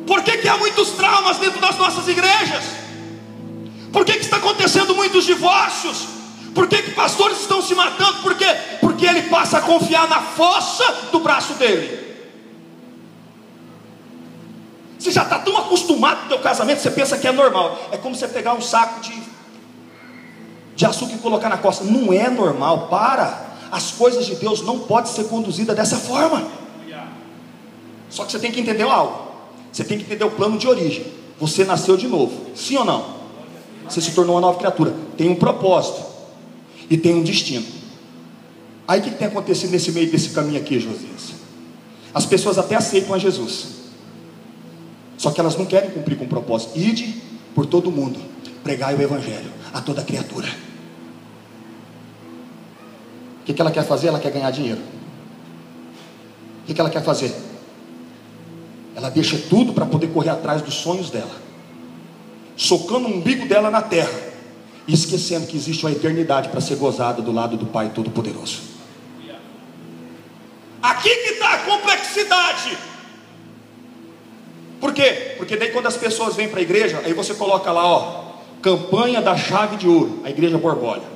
Por 0.06 0.22
que, 0.22 0.38
que 0.38 0.48
há 0.48 0.58
muitos 0.58 0.92
traumas 0.92 1.38
dentro 1.38 1.60
das 1.60 1.78
nossas 1.78 2.08
igrejas? 2.08 2.64
Por 3.92 4.06
que, 4.06 4.14
que 4.14 4.26
está 4.26 4.38
acontecendo 4.38 4.96
muitos 4.96 5.26
divórcios? 5.26 6.08
Por 6.54 6.68
que, 6.68 6.82
que 6.82 6.92
pastores 6.92 7.40
estão 7.42 7.62
se 7.62 7.74
matando? 7.74 8.22
Por 8.22 8.36
quê? 8.36 8.46
Porque 8.80 9.06
ele 9.06 9.24
passa 9.24 9.58
a 9.58 9.62
confiar 9.62 10.08
na 10.08 10.22
força 10.22 10.84
do 11.12 11.20
braço 11.20 11.54
dele. 11.54 12.04
Você 15.00 15.12
já 15.12 15.24
está 15.24 15.40
tão 15.40 15.58
acostumado 15.58 16.22
com 16.22 16.26
o 16.26 16.30
teu 16.30 16.40
casamento, 16.40 16.82
você 16.82 16.92
pensa 16.92 17.18
que 17.18 17.28
é 17.28 17.32
normal. 17.32 17.90
É 17.92 17.98
como 17.98 18.16
você 18.16 18.28
pegar 18.28 18.54
um 18.54 18.62
saco 18.62 19.02
de, 19.02 19.22
de 20.76 20.86
açúcar 20.86 21.16
e 21.16 21.18
colocar 21.18 21.50
na 21.50 21.58
costa. 21.58 21.84
Não 21.84 22.14
é 22.14 22.30
normal, 22.30 22.88
para. 22.88 23.52
As 23.72 23.92
coisas 23.92 24.26
de 24.26 24.36
Deus 24.36 24.62
não 24.62 24.80
podem 24.80 25.12
ser 25.12 25.26
conduzidas 25.26 25.76
dessa 25.76 25.98
forma. 25.98 26.48
Só 28.14 28.26
que 28.26 28.32
você 28.32 28.38
tem 28.38 28.52
que 28.52 28.60
entender 28.60 28.84
algo. 28.84 29.32
Você 29.72 29.84
tem 29.84 29.98
que 29.98 30.04
entender 30.04 30.24
o 30.24 30.30
plano 30.30 30.56
de 30.56 30.68
origem. 30.68 31.04
Você 31.40 31.66
nasceu 31.66 31.98
de 31.98 32.08
novo. 32.08 32.52
Sim 32.56 32.78
ou 32.78 32.86
não? 32.86 33.16
Você 33.90 34.00
se 34.00 34.12
tornou 34.12 34.36
uma 34.36 34.42
nova 34.42 34.60
criatura. 34.60 34.94
Tem 35.18 35.28
um 35.28 35.36
propósito. 35.36 36.06
E 36.92 36.96
tem 36.96 37.16
um 37.16 37.24
destino. 37.24 37.66
Aí 38.88 39.00
o 39.00 39.04
que 39.04 39.10
tem 39.10 39.28
acontecido 39.28 39.72
nesse 39.72 39.92
meio 39.92 40.12
desse 40.12 40.30
caminho 40.30 40.60
aqui, 40.60 40.80
Josias? 40.80 41.34
As 42.14 42.24
pessoas 42.24 42.60
até 42.60 42.76
aceitam 42.76 43.16
a 43.16 43.18
Jesus. 43.18 43.70
Só 45.18 45.32
que 45.32 45.40
elas 45.40 45.58
não 45.58 45.66
querem 45.66 45.90
cumprir 45.90 46.16
com 46.16 46.26
o 46.26 46.28
propósito. 46.30 46.78
Ide 46.78 47.20
por 47.56 47.66
todo 47.66 47.90
mundo. 47.90 48.20
Pregai 48.64 48.94
o 48.94 49.02
Evangelho 49.02 49.52
a 49.74 49.82
toda 49.82 50.04
criatura. 50.04 50.48
O 53.42 53.46
que, 53.46 53.54
que 53.54 53.60
ela 53.62 53.72
quer 53.72 53.88
fazer? 53.88 54.10
Ela 54.10 54.20
quer 54.20 54.32
ganhar 54.32 54.52
dinheiro. 54.52 54.82
O 56.62 56.68
que, 56.68 56.76
que 56.76 56.80
ela 56.80 56.92
quer 56.92 57.04
fazer? 57.04 57.34
Ela 58.96 59.10
deixa 59.10 59.38
tudo 59.50 59.74
para 59.74 59.86
poder 59.86 60.08
correr 60.08 60.30
atrás 60.30 60.62
dos 60.62 60.76
sonhos 60.76 61.10
dela, 61.10 61.36
socando 62.56 63.08
o 63.08 63.12
umbigo 63.12 63.48
dela 63.48 63.72
na 63.72 63.82
terra, 63.82 64.34
e 64.88 64.94
esquecendo 64.94 65.48
que 65.48 65.56
existe 65.56 65.86
uma 65.86 65.92
eternidade 65.92 66.50
para 66.50 66.60
ser 66.62 66.76
gozada 66.76 67.22
do 67.22 67.32
lado 67.32 67.56
do 67.56 67.66
Pai 67.66 67.92
Todo-Poderoso. 67.94 68.74
Aqui 70.82 71.10
que 71.10 71.30
está 71.30 71.54
a 71.54 71.58
complexidade. 71.60 72.78
Por 74.82 74.94
quê? 74.94 75.36
Porque 75.38 75.56
daí 75.56 75.72
quando 75.72 75.88
as 75.88 75.96
pessoas 75.96 76.36
vêm 76.36 76.50
para 76.50 76.60
a 76.60 76.62
igreja, 76.62 77.02
aí 77.06 77.14
você 77.14 77.34
coloca 77.34 77.72
lá, 77.72 77.88
ó, 77.88 78.24
campanha 78.62 79.22
da 79.22 79.38
chave 79.38 79.78
de 79.78 79.88
ouro, 79.88 80.22
a 80.26 80.30
igreja 80.30 80.58
borbolha. 80.58 81.14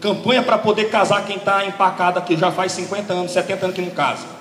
Campanha 0.00 0.42
para 0.42 0.58
poder 0.58 0.90
casar 0.90 1.24
quem 1.24 1.36
está 1.36 1.64
empacado 1.64 2.18
aqui 2.18 2.36
já 2.36 2.50
faz 2.50 2.72
50 2.72 3.12
anos, 3.12 3.32
70 3.32 3.66
anos 3.66 3.76
que 3.76 3.82
não 3.82 3.90
casa 3.90 4.37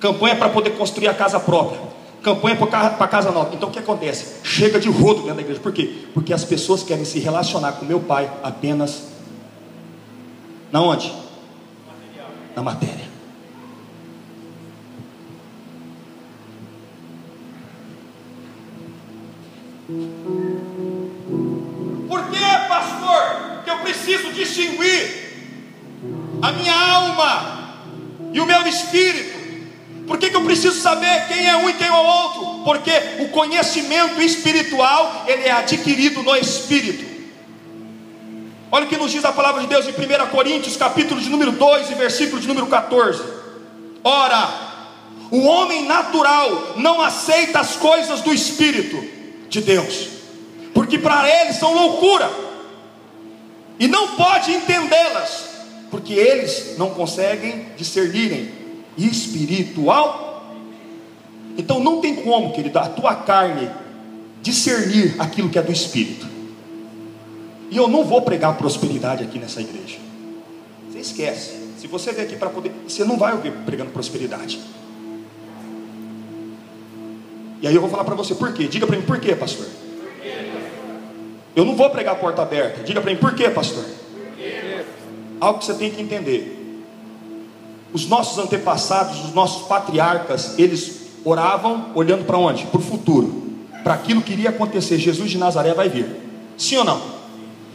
campanha 0.00 0.34
para 0.34 0.48
poder 0.48 0.70
construir 0.70 1.08
a 1.08 1.14
casa 1.14 1.38
própria, 1.38 1.78
campanha 2.22 2.56
para 2.56 3.06
casa 3.06 3.30
nova. 3.30 3.54
Então 3.54 3.68
o 3.68 3.72
que 3.72 3.78
acontece? 3.78 4.38
Chega 4.42 4.80
de 4.80 4.88
rodo 4.88 5.20
dentro 5.20 5.36
da 5.36 5.42
igreja. 5.42 5.60
Por 5.60 5.72
quê? 5.72 6.06
Porque 6.14 6.32
as 6.32 6.44
pessoas 6.44 6.82
querem 6.82 7.04
se 7.04 7.20
relacionar 7.20 7.72
com 7.72 7.84
meu 7.84 8.00
pai 8.00 8.30
apenas 8.42 9.08
na 10.72 10.80
onde? 10.80 11.12
Na 12.56 12.62
matéria. 12.62 13.10
Por 22.08 22.24
que, 22.30 22.68
pastor, 22.68 23.62
que 23.64 23.70
eu 23.70 23.78
preciso 23.78 24.32
distinguir 24.32 25.20
a 26.40 26.52
minha 26.52 26.74
alma 26.74 27.74
e 28.32 28.40
o 28.40 28.46
meu 28.46 28.66
espírito? 28.66 29.39
Por 30.10 30.18
que, 30.18 30.28
que 30.28 30.34
eu 30.34 30.42
preciso 30.42 30.80
saber 30.80 31.28
quem 31.28 31.48
é 31.48 31.56
um 31.56 31.70
e 31.70 31.72
quem 31.72 31.86
é 31.86 31.92
o 31.92 32.04
outro? 32.04 32.64
Porque 32.64 32.90
o 33.20 33.28
conhecimento 33.28 34.20
espiritual 34.20 35.24
ele 35.28 35.44
é 35.44 35.52
adquirido 35.52 36.20
no 36.24 36.34
espírito. 36.34 37.04
Olha 38.72 38.86
o 38.86 38.88
que 38.88 38.96
nos 38.96 39.12
diz 39.12 39.24
a 39.24 39.30
palavra 39.30 39.60
de 39.60 39.68
Deus 39.68 39.86
em 39.86 39.92
1 39.92 40.26
Coríntios, 40.32 40.76
capítulo 40.76 41.20
de 41.20 41.30
número 41.30 41.52
2 41.52 41.92
e 41.92 41.94
versículo 41.94 42.42
de 42.42 42.48
número 42.48 42.66
14. 42.66 43.22
Ora, 44.02 44.48
o 45.30 45.44
homem 45.44 45.84
natural 45.84 46.74
não 46.78 47.00
aceita 47.00 47.60
as 47.60 47.76
coisas 47.76 48.20
do 48.20 48.34
espírito 48.34 49.00
de 49.48 49.60
Deus, 49.60 50.08
porque 50.74 50.98
para 50.98 51.30
ele 51.30 51.52
são 51.52 51.72
loucura, 51.72 52.28
e 53.78 53.86
não 53.86 54.16
pode 54.16 54.50
entendê-las, 54.50 55.44
porque 55.88 56.14
eles 56.14 56.76
não 56.76 56.90
conseguem 56.90 57.68
discernirem 57.76 58.59
espiritual. 58.96 60.54
Então 61.56 61.80
não 61.80 62.00
tem 62.00 62.16
como, 62.16 62.52
querido, 62.52 62.78
a 62.78 62.88
tua 62.88 63.14
carne 63.14 63.70
discernir 64.42 65.16
aquilo 65.18 65.48
que 65.48 65.58
é 65.58 65.62
do 65.62 65.72
espírito. 65.72 66.26
E 67.70 67.76
eu 67.76 67.86
não 67.86 68.04
vou 68.04 68.22
pregar 68.22 68.56
prosperidade 68.56 69.22
aqui 69.22 69.38
nessa 69.38 69.60
igreja. 69.60 69.98
Você 70.90 70.98
esquece. 70.98 71.60
Se 71.78 71.86
você 71.86 72.12
vier 72.12 72.26
aqui 72.26 72.36
para 72.36 72.50
poder, 72.50 72.72
você 72.86 73.04
não 73.04 73.16
vai 73.16 73.32
ouvir 73.32 73.52
pregando 73.64 73.90
prosperidade. 73.90 74.60
E 77.62 77.66
aí 77.66 77.74
eu 77.74 77.80
vou 77.80 77.90
falar 77.90 78.04
para 78.04 78.14
você 78.14 78.34
por 78.34 78.52
quê. 78.52 78.66
Diga 78.66 78.86
para 78.86 78.96
mim 78.96 79.02
por 79.02 79.20
quê, 79.20 79.34
pastor. 79.34 79.66
Eu 81.54 81.64
não 81.64 81.74
vou 81.74 81.90
pregar 81.90 82.14
a 82.14 82.18
porta 82.18 82.42
aberta. 82.42 82.82
Diga 82.82 83.00
para 83.00 83.10
mim, 83.10 83.18
por 83.18 83.34
quê, 83.34 83.50
pastor? 83.50 83.84
Algo 85.40 85.58
que 85.58 85.64
você 85.64 85.74
tem 85.74 85.90
que 85.90 86.00
entender. 86.00 86.59
Os 87.92 88.06
nossos 88.06 88.38
antepassados, 88.38 89.24
os 89.24 89.34
nossos 89.34 89.66
patriarcas, 89.66 90.58
eles 90.58 91.00
oravam 91.24 91.86
olhando 91.94 92.24
para 92.24 92.38
onde? 92.38 92.66
Para 92.66 92.78
o 92.78 92.82
futuro. 92.82 93.42
Para 93.82 93.94
aquilo 93.94 94.22
que 94.22 94.32
iria 94.32 94.50
acontecer. 94.50 94.98
Jesus 94.98 95.30
de 95.30 95.38
Nazaré 95.38 95.74
vai 95.74 95.88
vir. 95.88 96.06
Sim 96.56 96.78
ou 96.78 96.84
não? 96.84 97.00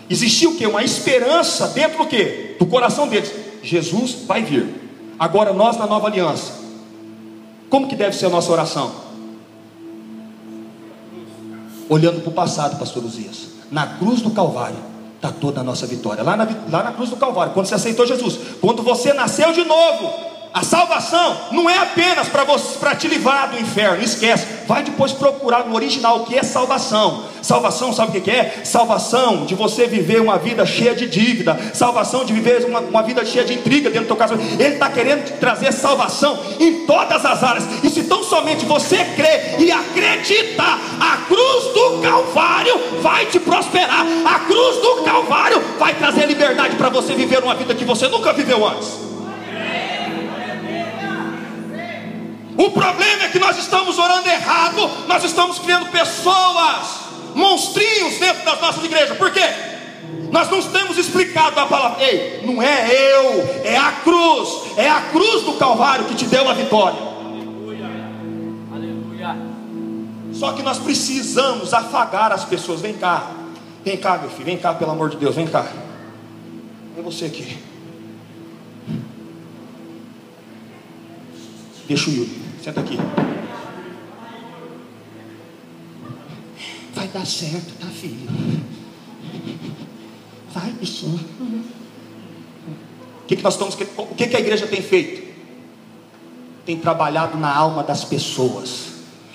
Existia 0.10 0.50
o 0.50 0.56
que? 0.56 0.66
Uma 0.66 0.84
esperança 0.84 1.68
dentro 1.70 2.00
do 2.00 2.08
que? 2.08 2.56
Do 2.60 2.66
coração 2.66 3.08
deles. 3.08 3.32
Jesus 3.62 4.18
vai 4.26 4.44
vir. 4.44 4.68
Agora 5.18 5.52
nós 5.52 5.78
na 5.78 5.88
nova 5.88 6.08
aliança. 6.08 6.54
Como 7.70 7.88
que 7.88 7.96
deve 7.96 8.16
ser 8.16 8.28
a 8.28 8.30
nossa 8.30 8.52
oração? 8.52 8.92
Olhando 11.90 12.22
para 12.22 12.30
o 12.30 12.34
passado, 12.34 12.78
pastor 12.78 13.04
Uzias. 13.04 13.48
Na 13.72 13.88
cruz 13.88 14.22
do 14.22 14.32
Calvário 14.32 14.95
está 15.26 15.32
toda 15.32 15.62
a 15.62 15.64
nossa 15.64 15.88
vitória. 15.88 16.24
Lá 16.24 16.38
na, 16.38 16.48
lá 16.70 16.84
na 16.84 16.92
cruz 16.92 17.10
do 17.10 17.18
Calvário, 17.18 17.54
quando 17.54 17.66
você 17.66 17.76
aceitou 17.76 18.06
Jesus, 18.06 18.40
quando 18.62 18.84
você 18.84 19.14
nasceu 19.14 19.52
de 19.52 19.64
novo, 19.64 20.35
a 20.56 20.64
salvação 20.64 21.38
não 21.52 21.70
é 21.70 21.78
apenas 21.80 22.30
para 22.30 22.96
te 22.96 23.10
livrar 23.10 23.50
do 23.50 23.60
inferno, 23.60 24.02
esquece. 24.02 24.48
Vai 24.66 24.84
depois 24.84 25.12
procurar 25.12 25.66
no 25.66 25.76
original 25.76 26.22
o 26.22 26.26
que 26.26 26.38
é 26.38 26.44
salvação. 26.44 27.26
Salvação, 27.42 27.92
sabe 27.92 28.18
o 28.18 28.22
que 28.22 28.32
é? 28.32 28.62
Salvação 28.64 29.46
de 29.46 29.54
você 29.54 29.86
viver 29.86 30.22
uma 30.22 30.38
vida 30.38 30.66
cheia 30.66 30.96
de 30.96 31.08
dívida, 31.08 31.60
salvação 31.74 32.24
de 32.24 32.32
viver 32.32 32.64
uma, 32.64 32.80
uma 32.80 33.04
vida 33.04 33.26
cheia 33.26 33.44
de 33.44 33.54
intriga 33.54 33.90
dentro 33.90 34.06
do 34.06 34.08
teu 34.08 34.16
casamento. 34.16 34.54
Ele 34.54 34.76
está 34.76 34.90
querendo 34.90 35.30
trazer 35.42 35.74
salvação 35.74 36.40
em 36.58 36.86
todas 36.86 37.26
as 37.26 37.44
áreas. 37.44 37.66
E 37.84 37.90
se 37.90 38.04
tão 38.04 38.24
somente 38.24 38.66
você 38.66 39.04
crê 39.14 39.58
e 39.60 39.70
acredita, 39.70 40.64
a 40.64 41.18
cruz 41.28 41.74
do 41.74 42.00
Calvário 42.02 43.02
vai 43.02 43.26
te 43.26 43.42
prosperar. 43.42 44.06
A 44.26 44.40
cruz 44.40 44.78
do 44.78 45.04
Calvário 45.04 45.62
vai 45.78 45.94
trazer 45.96 46.26
liberdade 46.26 46.78
para 46.78 46.88
você 46.88 47.14
viver 47.14 47.44
uma 47.44 47.56
vida 47.56 47.76
que 47.76 47.84
você 47.84 48.08
nunca 48.08 48.32
viveu 48.32 48.66
antes. 48.66 49.05
O 52.58 52.72
problema 52.72 53.24
é 53.24 53.30
que 53.30 53.40
nós 53.40 53.58
estamos 53.58 54.00
orando 54.00 54.30
errado, 54.30 54.90
nós 55.08 55.24
estamos 55.24 55.60
criando 55.60 55.92
pessoas, 55.92 57.00
monstrinhos 57.36 58.18
dentro 58.18 58.46
das 58.46 58.62
nossas 58.62 58.84
igrejas. 58.84 59.18
Por 59.18 59.32
quê? 59.32 59.44
Nós 60.32 60.50
não 60.50 60.62
temos 60.62 60.98
explicado 60.98 61.60
a 61.60 61.66
palavra. 61.66 62.04
Ei, 62.04 62.42
não 62.46 62.62
é 62.62 62.90
eu, 62.92 63.62
é 63.64 63.78
a 63.78 63.92
cruz, 64.04 64.50
é 64.78 64.90
a 64.90 65.02
cruz 65.02 65.44
do 65.44 65.54
Calvário 65.54 66.06
que 66.06 66.16
te 66.16 66.26
deu 66.26 66.50
a 66.50 66.54
vitória. 66.54 67.00
Aleluia. 67.00 67.86
Aleluia. 68.74 69.38
Só 70.34 70.54
que 70.54 70.64
nós 70.64 70.80
precisamos 70.80 71.74
afagar 71.74 72.32
as 72.32 72.46
pessoas. 72.46 72.80
Vem 72.80 72.94
cá, 72.94 73.32
vem 73.84 73.98
cá, 73.98 74.18
meu 74.18 74.30
filho, 74.30 74.46
vem 74.46 74.58
cá, 74.58 74.74
pelo 74.74 74.92
amor 74.92 75.10
de 75.10 75.18
Deus, 75.18 75.36
vem 75.36 75.48
cá. 75.48 75.66
É 76.98 77.02
você 77.02 77.26
aqui. 77.26 77.58
Deixa 81.88 82.10
o 82.10 82.14
Yuri. 82.14 82.45
Senta 82.66 82.80
aqui. 82.80 82.98
Vai 86.96 87.08
dar 87.10 87.24
certo, 87.24 87.76
tá, 87.80 87.86
filho? 87.86 88.28
Vai, 90.52 90.72
bichinho. 90.72 91.20
O 93.22 93.28
que, 93.28 93.36
que 93.36 93.44
nós 93.44 93.54
estamos. 93.54 93.76
O 94.00 94.16
que, 94.16 94.26
que 94.26 94.36
a 94.36 94.40
igreja 94.40 94.66
tem 94.66 94.82
feito? 94.82 95.32
Tem 96.66 96.80
trabalhado 96.80 97.38
na 97.38 97.56
alma 97.56 97.84
das 97.84 98.04
pessoas. 98.04 98.94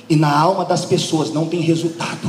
E 0.08 0.16
na 0.16 0.36
alma 0.36 0.64
das 0.64 0.84
pessoas 0.84 1.32
não 1.32 1.46
tem 1.46 1.60
resultado. 1.60 2.28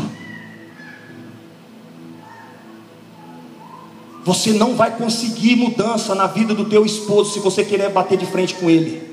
Você 4.24 4.54
não 4.54 4.76
vai 4.76 4.96
conseguir 4.96 5.56
mudança 5.56 6.14
na 6.14 6.28
vida 6.28 6.54
do 6.54 6.66
teu 6.66 6.86
esposo 6.86 7.34
se 7.34 7.40
você 7.40 7.66
querer 7.66 7.90
bater 7.90 8.20
de 8.20 8.28
frente 8.28 8.54
com 8.54 8.70
ele. 8.70 9.11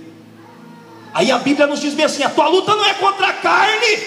Aí 1.18 1.32
a 1.32 1.38
Bíblia 1.38 1.66
nos 1.66 1.80
diz 1.80 1.94
bem 1.94 2.06
assim: 2.06 2.22
a 2.22 2.30
tua 2.30 2.46
luta 2.46 2.76
não 2.76 2.84
é 2.84 2.94
contra 2.94 3.26
a 3.26 3.32
carne, 3.32 3.98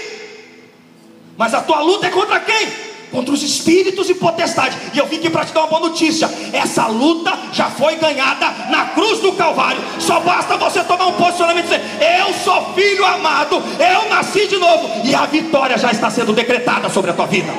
mas 1.38 1.54
a 1.54 1.60
tua 1.60 1.82
luta 1.82 2.08
é 2.08 2.10
contra 2.10 2.40
quem? 2.40 2.70
Contra 3.12 3.34
os 3.34 3.44
espíritos 3.44 4.10
e 4.10 4.16
potestades. 4.16 4.78
E 4.94 4.98
eu 4.98 5.06
vim 5.08 5.18
aqui 5.18 5.30
para 5.30 5.44
te 5.44 5.52
dar 5.52 5.60
uma 5.60 5.68
boa 5.68 5.90
notícia: 5.90 6.30
essa 6.54 6.88
luta 6.88 7.38
já 7.52 7.70
foi 7.70 7.98
ganhada 7.98 8.50
na 8.70 8.86
cruz 8.86 9.20
do 9.20 9.34
Calvário. 9.34 9.82
Só 10.00 10.22
basta 10.22 10.56
você 10.56 10.86
tomar 10.86 11.08
um 11.08 11.12
posicionamento 11.12 11.66
e 11.66 11.68
dizer: 11.68 11.82
Eu 12.00 12.34
sou 12.34 12.74
filho 12.76 13.04
amado, 13.04 13.62
eu 13.78 14.10
nasci 14.10 14.48
de 14.48 14.56
novo, 14.56 15.06
e 15.06 15.14
a 15.14 15.26
vitória 15.26 15.78
já 15.78 15.92
está 15.92 16.10
sendo 16.10 16.32
decretada 16.32 16.90
sobre 16.90 17.12
a 17.12 17.14
tua 17.14 17.26
vida. 17.26 17.52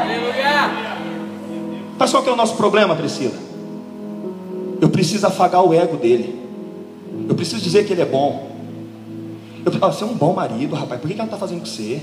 Aleluia! 0.00 0.70
Mas 1.98 2.12
qual 2.12 2.22
que 2.22 2.28
é 2.28 2.32
o 2.32 2.36
nosso 2.36 2.54
problema, 2.54 2.94
Priscila? 2.94 3.34
Eu 4.80 4.88
preciso 4.88 5.26
afagar 5.26 5.64
o 5.64 5.74
ego 5.74 5.96
dele. 5.96 6.40
Eu 7.28 7.34
preciso 7.34 7.60
dizer 7.60 7.84
que 7.86 7.92
ele 7.92 8.02
é 8.02 8.06
bom. 8.06 8.53
Eu 9.64 9.72
falei, 9.72 9.96
você 9.96 10.04
é 10.04 10.06
um 10.06 10.14
bom 10.14 10.34
marido, 10.34 10.74
rapaz, 10.74 11.00
por 11.00 11.08
que 11.08 11.14
ela 11.14 11.24
está 11.24 11.36
fazendo 11.36 11.60
com 11.60 11.66
você? 11.66 12.02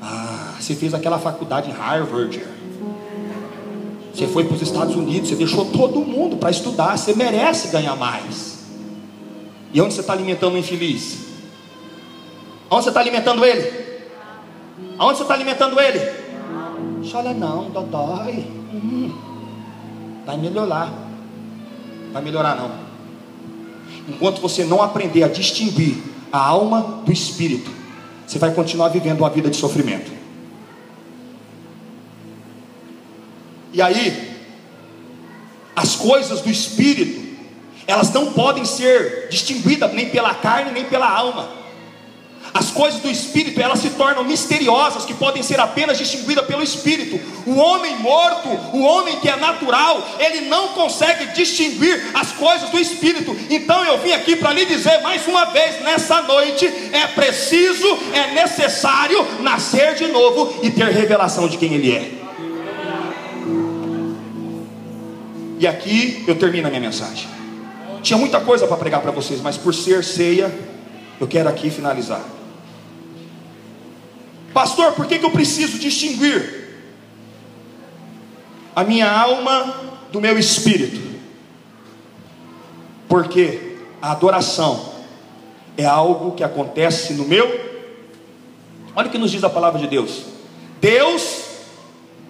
Ah, 0.00 0.54
você 0.60 0.74
fez 0.74 0.94
aquela 0.94 1.18
faculdade 1.18 1.70
em 1.70 1.72
Harvard. 1.72 2.40
Você 4.14 4.26
foi 4.28 4.44
para 4.44 4.54
os 4.54 4.62
Estados 4.62 4.94
Unidos, 4.94 5.28
você 5.28 5.36
deixou 5.36 5.64
todo 5.66 6.00
mundo 6.00 6.36
para 6.36 6.50
estudar, 6.50 6.96
você 6.96 7.14
merece 7.14 7.68
ganhar 7.68 7.96
mais. 7.96 8.60
E 9.72 9.80
onde 9.80 9.94
você 9.94 10.00
está 10.00 10.12
alimentando 10.12 10.54
o 10.54 10.58
infeliz? 10.58 11.18
Onde 12.70 12.84
você 12.84 12.90
está 12.90 13.00
alimentando 13.00 13.44
ele? 13.44 13.82
Aonde 14.98 15.16
você 15.16 15.22
está 15.22 15.34
alimentando 15.34 15.80
ele? 15.80 15.98
Olha 17.14 17.34
não, 17.34 17.70
dodói. 17.70 18.46
Hum, 18.72 19.12
vai 20.24 20.36
melhorar. 20.36 20.92
Vai 22.12 22.22
melhorar 22.22 22.56
não. 22.56 22.70
Enquanto 24.08 24.40
você 24.40 24.64
não 24.64 24.82
aprender 24.82 25.22
a 25.24 25.28
distinguir 25.28 26.02
a 26.32 26.38
alma 26.38 27.02
do 27.04 27.12
espírito, 27.12 27.70
você 28.26 28.38
vai 28.38 28.52
continuar 28.54 28.88
vivendo 28.88 29.20
uma 29.20 29.30
vida 29.30 29.50
de 29.50 29.56
sofrimento. 29.56 30.10
E 33.72 33.80
aí, 33.80 34.38
as 35.74 35.96
coisas 35.96 36.40
do 36.40 36.50
espírito, 36.50 37.20
elas 37.86 38.12
não 38.12 38.32
podem 38.32 38.64
ser 38.64 39.28
distinguidas 39.28 39.92
nem 39.92 40.08
pela 40.08 40.34
carne 40.34 40.72
nem 40.72 40.84
pela 40.84 41.08
alma. 41.08 41.61
As 42.54 42.70
coisas 42.70 43.00
do 43.00 43.10
espírito, 43.10 43.58
elas 43.60 43.78
se 43.78 43.90
tornam 43.90 44.24
misteriosas, 44.24 45.06
que 45.06 45.14
podem 45.14 45.42
ser 45.42 45.58
apenas 45.58 45.96
distinguidas 45.96 46.44
pelo 46.44 46.62
espírito. 46.62 47.18
O 47.46 47.56
homem 47.56 47.96
morto, 47.98 48.48
o 48.74 48.82
homem 48.82 49.18
que 49.20 49.28
é 49.28 49.36
natural, 49.36 50.06
ele 50.18 50.42
não 50.42 50.68
consegue 50.68 51.32
distinguir 51.32 52.10
as 52.12 52.32
coisas 52.32 52.68
do 52.68 52.78
espírito. 52.78 53.34
Então 53.48 53.82
eu 53.84 53.98
vim 53.98 54.12
aqui 54.12 54.36
para 54.36 54.52
lhe 54.52 54.66
dizer 54.66 55.00
mais 55.00 55.26
uma 55.26 55.46
vez 55.46 55.82
nessa 55.82 56.20
noite: 56.22 56.66
é 56.92 57.06
preciso, 57.08 57.86
é 58.12 58.34
necessário 58.34 59.26
nascer 59.40 59.94
de 59.94 60.08
novo 60.08 60.60
e 60.62 60.70
ter 60.70 60.88
revelação 60.88 61.48
de 61.48 61.56
quem 61.56 61.72
ele 61.72 61.90
é. 61.92 62.12
E 65.58 65.66
aqui 65.66 66.22
eu 66.26 66.34
termino 66.34 66.66
a 66.66 66.70
minha 66.70 66.82
mensagem. 66.82 67.28
Tinha 68.02 68.18
muita 68.18 68.40
coisa 68.40 68.66
para 68.66 68.76
pregar 68.76 69.00
para 69.00 69.12
vocês, 69.12 69.40
mas 69.40 69.56
por 69.56 69.72
ser 69.72 70.04
ceia, 70.04 70.52
eu 71.20 71.26
quero 71.26 71.48
aqui 71.48 71.70
finalizar. 71.70 72.20
Pastor, 74.52 74.92
por 74.92 75.06
que, 75.06 75.18
que 75.18 75.24
eu 75.24 75.30
preciso 75.30 75.78
distinguir 75.78 76.62
a 78.74 78.84
minha 78.84 79.10
alma 79.10 79.96
do 80.10 80.20
meu 80.20 80.38
espírito? 80.38 81.00
Porque 83.08 83.76
a 84.00 84.12
adoração 84.12 84.92
é 85.76 85.84
algo 85.84 86.32
que 86.32 86.44
acontece 86.44 87.14
no 87.14 87.24
meu. 87.24 87.46
Olha 88.94 89.08
o 89.08 89.10
que 89.10 89.18
nos 89.18 89.30
diz 89.30 89.42
a 89.42 89.50
palavra 89.50 89.80
de 89.80 89.86
Deus. 89.86 90.24
Deus 90.80 91.44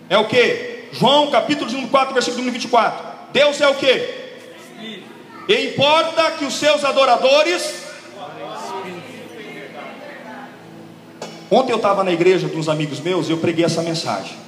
é 0.09 0.17
o 0.17 0.27
que? 0.27 0.89
João 0.93 1.31
capítulo 1.31 1.89
4, 1.89 2.15
versículo 2.15 2.51
24. 2.51 3.05
Deus 3.33 3.61
é 3.61 3.69
o 3.69 3.75
que? 3.75 4.23
Importa 5.49 6.33
que 6.33 6.45
os 6.45 6.55
seus 6.55 6.85
adoradores 6.85 7.83
Ontem 11.53 11.71
eu 11.71 11.77
estava 11.77 12.03
na 12.03 12.11
igreja 12.11 12.49
de 12.49 12.57
uns 12.57 12.67
amigos 12.67 12.99
meus 12.99 13.29
e 13.29 13.33
eu 13.33 13.37
preguei 13.37 13.63
essa 13.63 13.83
mensagem. 13.83 14.39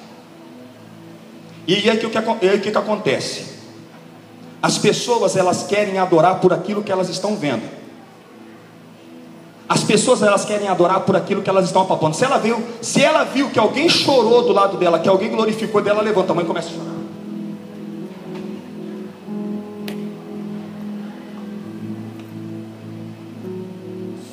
E 1.67 1.75
aí 1.75 1.99
o 1.99 2.01
que, 2.01 2.09
que, 2.09 2.59
que, 2.61 2.71
que 2.71 2.79
acontece? 2.79 3.45
As 4.63 4.79
pessoas 4.79 5.37
elas 5.37 5.65
querem 5.65 5.99
adorar 5.99 6.41
por 6.41 6.55
aquilo 6.55 6.83
que 6.83 6.91
elas 6.91 7.11
estão 7.11 7.37
vendo. 7.37 7.63
As 9.69 9.85
pessoas 9.85 10.23
elas 10.23 10.47
querem 10.47 10.67
adorar 10.67 11.01
por 11.01 11.15
aquilo 11.15 11.43
que 11.43 11.51
elas 11.51 11.67
estão 11.67 11.83
apalpando. 11.83 12.17
Se 12.17 12.25
ela 12.25 12.39
viu, 12.39 12.65
se 12.81 13.03
ela 13.03 13.23
viu 13.25 13.51
que 13.51 13.59
alguém 13.59 13.87
chorou 13.87 14.41
do 14.43 14.53
lado 14.55 14.79
dela, 14.79 14.99
que 14.99 15.09
alguém 15.09 15.31
glorificou 15.31 15.83
dela, 15.83 16.01
levanta 16.01 16.33
a 16.33 16.35
mãe 16.35 16.45
e 16.45 16.47
começa 16.47 16.69
a 16.69 16.73
chorar. 16.73 16.95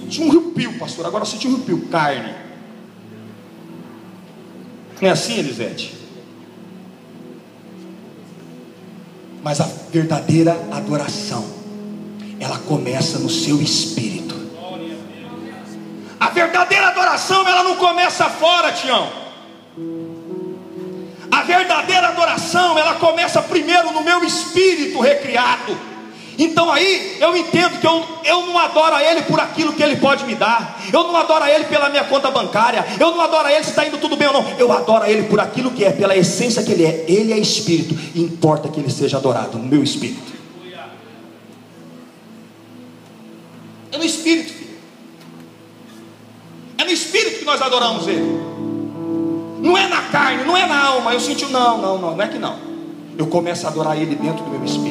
Senti 0.03 0.21
um 0.21 0.29
rio-pio, 0.29 0.79
pastor. 0.79 1.05
Agora 1.05 1.25
senti 1.25 1.49
um 1.49 1.55
rio-pio, 1.55 1.87
carne. 1.89 2.40
Não 5.01 5.09
é 5.09 5.11
assim, 5.11 5.39
Elisete? 5.39 5.97
Mas 9.43 9.59
a 9.59 9.67
verdadeira 9.91 10.51
adoração, 10.71 11.43
ela 12.39 12.59
começa 12.59 13.17
no 13.17 13.29
seu 13.29 13.59
espírito. 13.59 14.39
A 16.19 16.29
verdadeira 16.29 16.89
adoração, 16.89 17.47
ela 17.47 17.63
não 17.63 17.77
começa 17.77 18.29
fora, 18.29 18.71
Tião. 18.71 19.11
A 21.31 21.41
verdadeira 21.41 22.09
adoração, 22.09 22.77
ela 22.77 22.93
começa 22.95 23.41
primeiro 23.41 23.91
no 23.91 24.03
meu 24.03 24.23
espírito 24.23 24.99
recriado. 24.99 25.90
Então 26.43 26.71
aí 26.71 27.17
eu 27.19 27.37
entendo 27.37 27.79
que 27.79 27.85
eu, 27.85 28.03
eu 28.25 28.47
não 28.47 28.57
adoro 28.57 28.95
a 28.95 29.03
Ele 29.03 29.21
por 29.21 29.39
aquilo 29.39 29.73
que 29.73 29.83
Ele 29.83 29.97
pode 29.97 30.25
me 30.25 30.33
dar, 30.33 30.81
eu 30.91 31.03
não 31.03 31.15
adoro 31.15 31.43
a 31.43 31.51
Ele 31.51 31.65
pela 31.65 31.87
minha 31.87 32.03
conta 32.03 32.31
bancária, 32.31 32.83
eu 32.99 33.11
não 33.11 33.21
adoro 33.21 33.47
a 33.47 33.53
Ele 33.53 33.63
se 33.63 33.69
está 33.69 33.85
indo 33.85 33.99
tudo 33.99 34.15
bem 34.15 34.27
ou 34.27 34.33
não, 34.33 34.49
eu 34.57 34.71
adoro 34.71 35.03
a 35.03 35.09
Ele 35.09 35.27
por 35.27 35.39
aquilo 35.39 35.69
que 35.69 35.85
é, 35.85 35.91
pela 35.91 36.17
essência 36.17 36.63
que 36.63 36.71
Ele 36.71 36.83
é. 36.83 37.05
Ele 37.07 37.31
é 37.31 37.37
Espírito, 37.37 37.95
e 38.15 38.23
importa 38.23 38.69
que 38.69 38.79
Ele 38.79 38.89
seja 38.89 39.17
adorado 39.17 39.59
no 39.59 39.65
meu 39.65 39.83
espírito. 39.83 40.31
É 43.91 43.97
no 43.99 44.03
espírito, 44.03 44.51
filho. 44.51 44.77
É 46.77 46.83
no 46.83 46.91
espírito 46.91 47.39
que 47.39 47.45
nós 47.45 47.61
adoramos 47.61 48.07
Ele. 48.07 48.41
Não 49.61 49.77
é 49.77 49.87
na 49.87 50.01
carne, 50.03 50.43
não 50.43 50.57
é 50.57 50.65
na 50.65 50.85
alma. 50.87 51.13
Eu 51.13 51.19
senti, 51.19 51.45
não, 51.45 51.77
não, 51.77 51.97
não, 51.99 52.15
não 52.15 52.21
é 52.23 52.27
que 52.27 52.39
não. 52.39 52.57
Eu 53.15 53.27
começo 53.27 53.67
a 53.67 53.69
adorar 53.69 53.95
Ele 53.95 54.15
dentro 54.15 54.43
do 54.43 54.49
meu 54.49 54.65
espírito. 54.65 54.90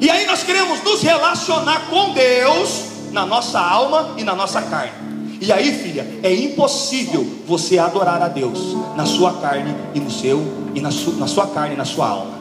E 0.00 0.10
aí 0.10 0.26
nós 0.26 0.42
queremos 0.42 0.82
nos 0.82 1.02
relacionar 1.02 1.86
com 1.88 2.12
Deus 2.12 2.84
na 3.12 3.24
nossa 3.24 3.58
alma 3.58 4.14
e 4.16 4.24
na 4.24 4.34
nossa 4.34 4.60
carne. 4.62 5.06
E 5.40 5.52
aí, 5.52 5.72
filha, 5.72 6.06
é 6.22 6.34
impossível 6.34 7.26
você 7.46 7.78
adorar 7.78 8.22
a 8.22 8.28
Deus 8.28 8.76
na 8.96 9.04
sua 9.04 9.34
carne 9.34 9.74
e 9.94 10.00
no 10.00 10.10
seu 10.10 10.42
e 10.74 10.80
na, 10.80 10.90
su, 10.90 11.12
na 11.12 11.26
sua 11.26 11.46
carne 11.46 11.74
e 11.74 11.76
na 11.76 11.84
sua 11.84 12.08
alma. 12.08 12.34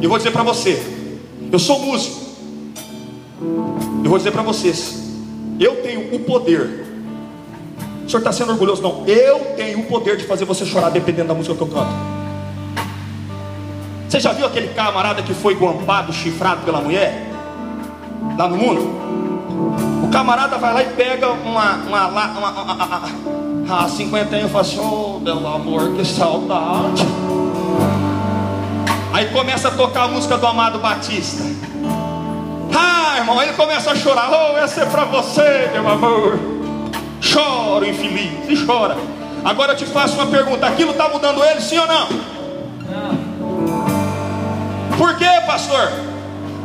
Eu 0.00 0.08
vou 0.08 0.18
dizer 0.18 0.30
para 0.30 0.42
você, 0.42 0.80
eu 1.50 1.58
sou 1.58 1.78
músico. 1.80 2.24
Eu 4.02 4.10
vou 4.10 4.18
dizer 4.18 4.30
para 4.30 4.42
vocês, 4.42 4.94
eu 5.58 5.82
tenho 5.82 6.14
o 6.14 6.20
poder. 6.20 6.84
O 8.04 8.08
senhor 8.08 8.18
está 8.18 8.32
sendo 8.32 8.52
orgulhoso? 8.52 8.82
Não, 8.82 9.06
eu 9.06 9.54
tenho 9.56 9.80
o 9.80 9.86
poder 9.86 10.16
de 10.16 10.24
fazer 10.24 10.44
você 10.44 10.64
chorar 10.64 10.90
dependendo 10.90 11.28
da 11.28 11.34
música 11.34 11.54
que 11.54 11.62
eu 11.62 11.68
canto. 11.68 12.13
Você 14.14 14.20
já 14.20 14.32
viu 14.32 14.46
aquele 14.46 14.68
camarada 14.68 15.22
que 15.22 15.34
foi 15.34 15.56
guampado, 15.56 16.12
chifrado 16.12 16.60
pela 16.60 16.80
mulher? 16.80 17.32
Lá 18.38 18.46
no 18.46 18.56
mundo? 18.56 18.82
O 20.04 20.08
camarada 20.08 20.56
vai 20.56 20.72
lá 20.72 20.82
e 20.84 20.90
pega 20.90 21.32
uma, 21.32 21.72
uma, 21.74 22.06
uma, 22.06 22.24
uma, 22.26 22.50
uma, 22.50 23.02
uma 23.64 23.84
a 23.84 23.88
50 23.88 24.36
anos 24.36 24.50
e 24.50 24.52
fala 24.52 24.62
assim: 24.62 24.78
Oh, 24.78 25.18
meu 25.18 25.48
amor, 25.48 25.94
que 25.96 26.04
saudade. 26.04 27.04
Aí 29.12 29.26
começa 29.30 29.66
a 29.66 29.72
tocar 29.72 30.04
a 30.04 30.08
música 30.08 30.38
do 30.38 30.46
Amado 30.46 30.78
Batista. 30.78 31.42
Ah, 32.72 33.16
irmão, 33.18 33.42
ele 33.42 33.54
começa 33.54 33.90
a 33.90 33.96
chorar. 33.96 34.30
Oh, 34.30 34.56
essa 34.58 34.82
é 34.82 34.86
para 34.86 35.06
você, 35.06 35.70
meu 35.72 35.88
amor. 35.88 36.38
Choro, 37.20 37.84
infeliz, 37.84 38.48
e 38.48 38.64
chora. 38.64 38.96
Agora 39.44 39.72
eu 39.72 39.76
te 39.76 39.86
faço 39.86 40.14
uma 40.14 40.26
pergunta: 40.26 40.68
aquilo 40.68 40.92
está 40.92 41.08
mudando 41.08 41.42
ele, 41.42 41.60
sim 41.60 41.78
ou? 41.78 41.88
Não. 41.88 42.33
Por 44.96 45.16
quê, 45.16 45.28
pastor? 45.46 45.90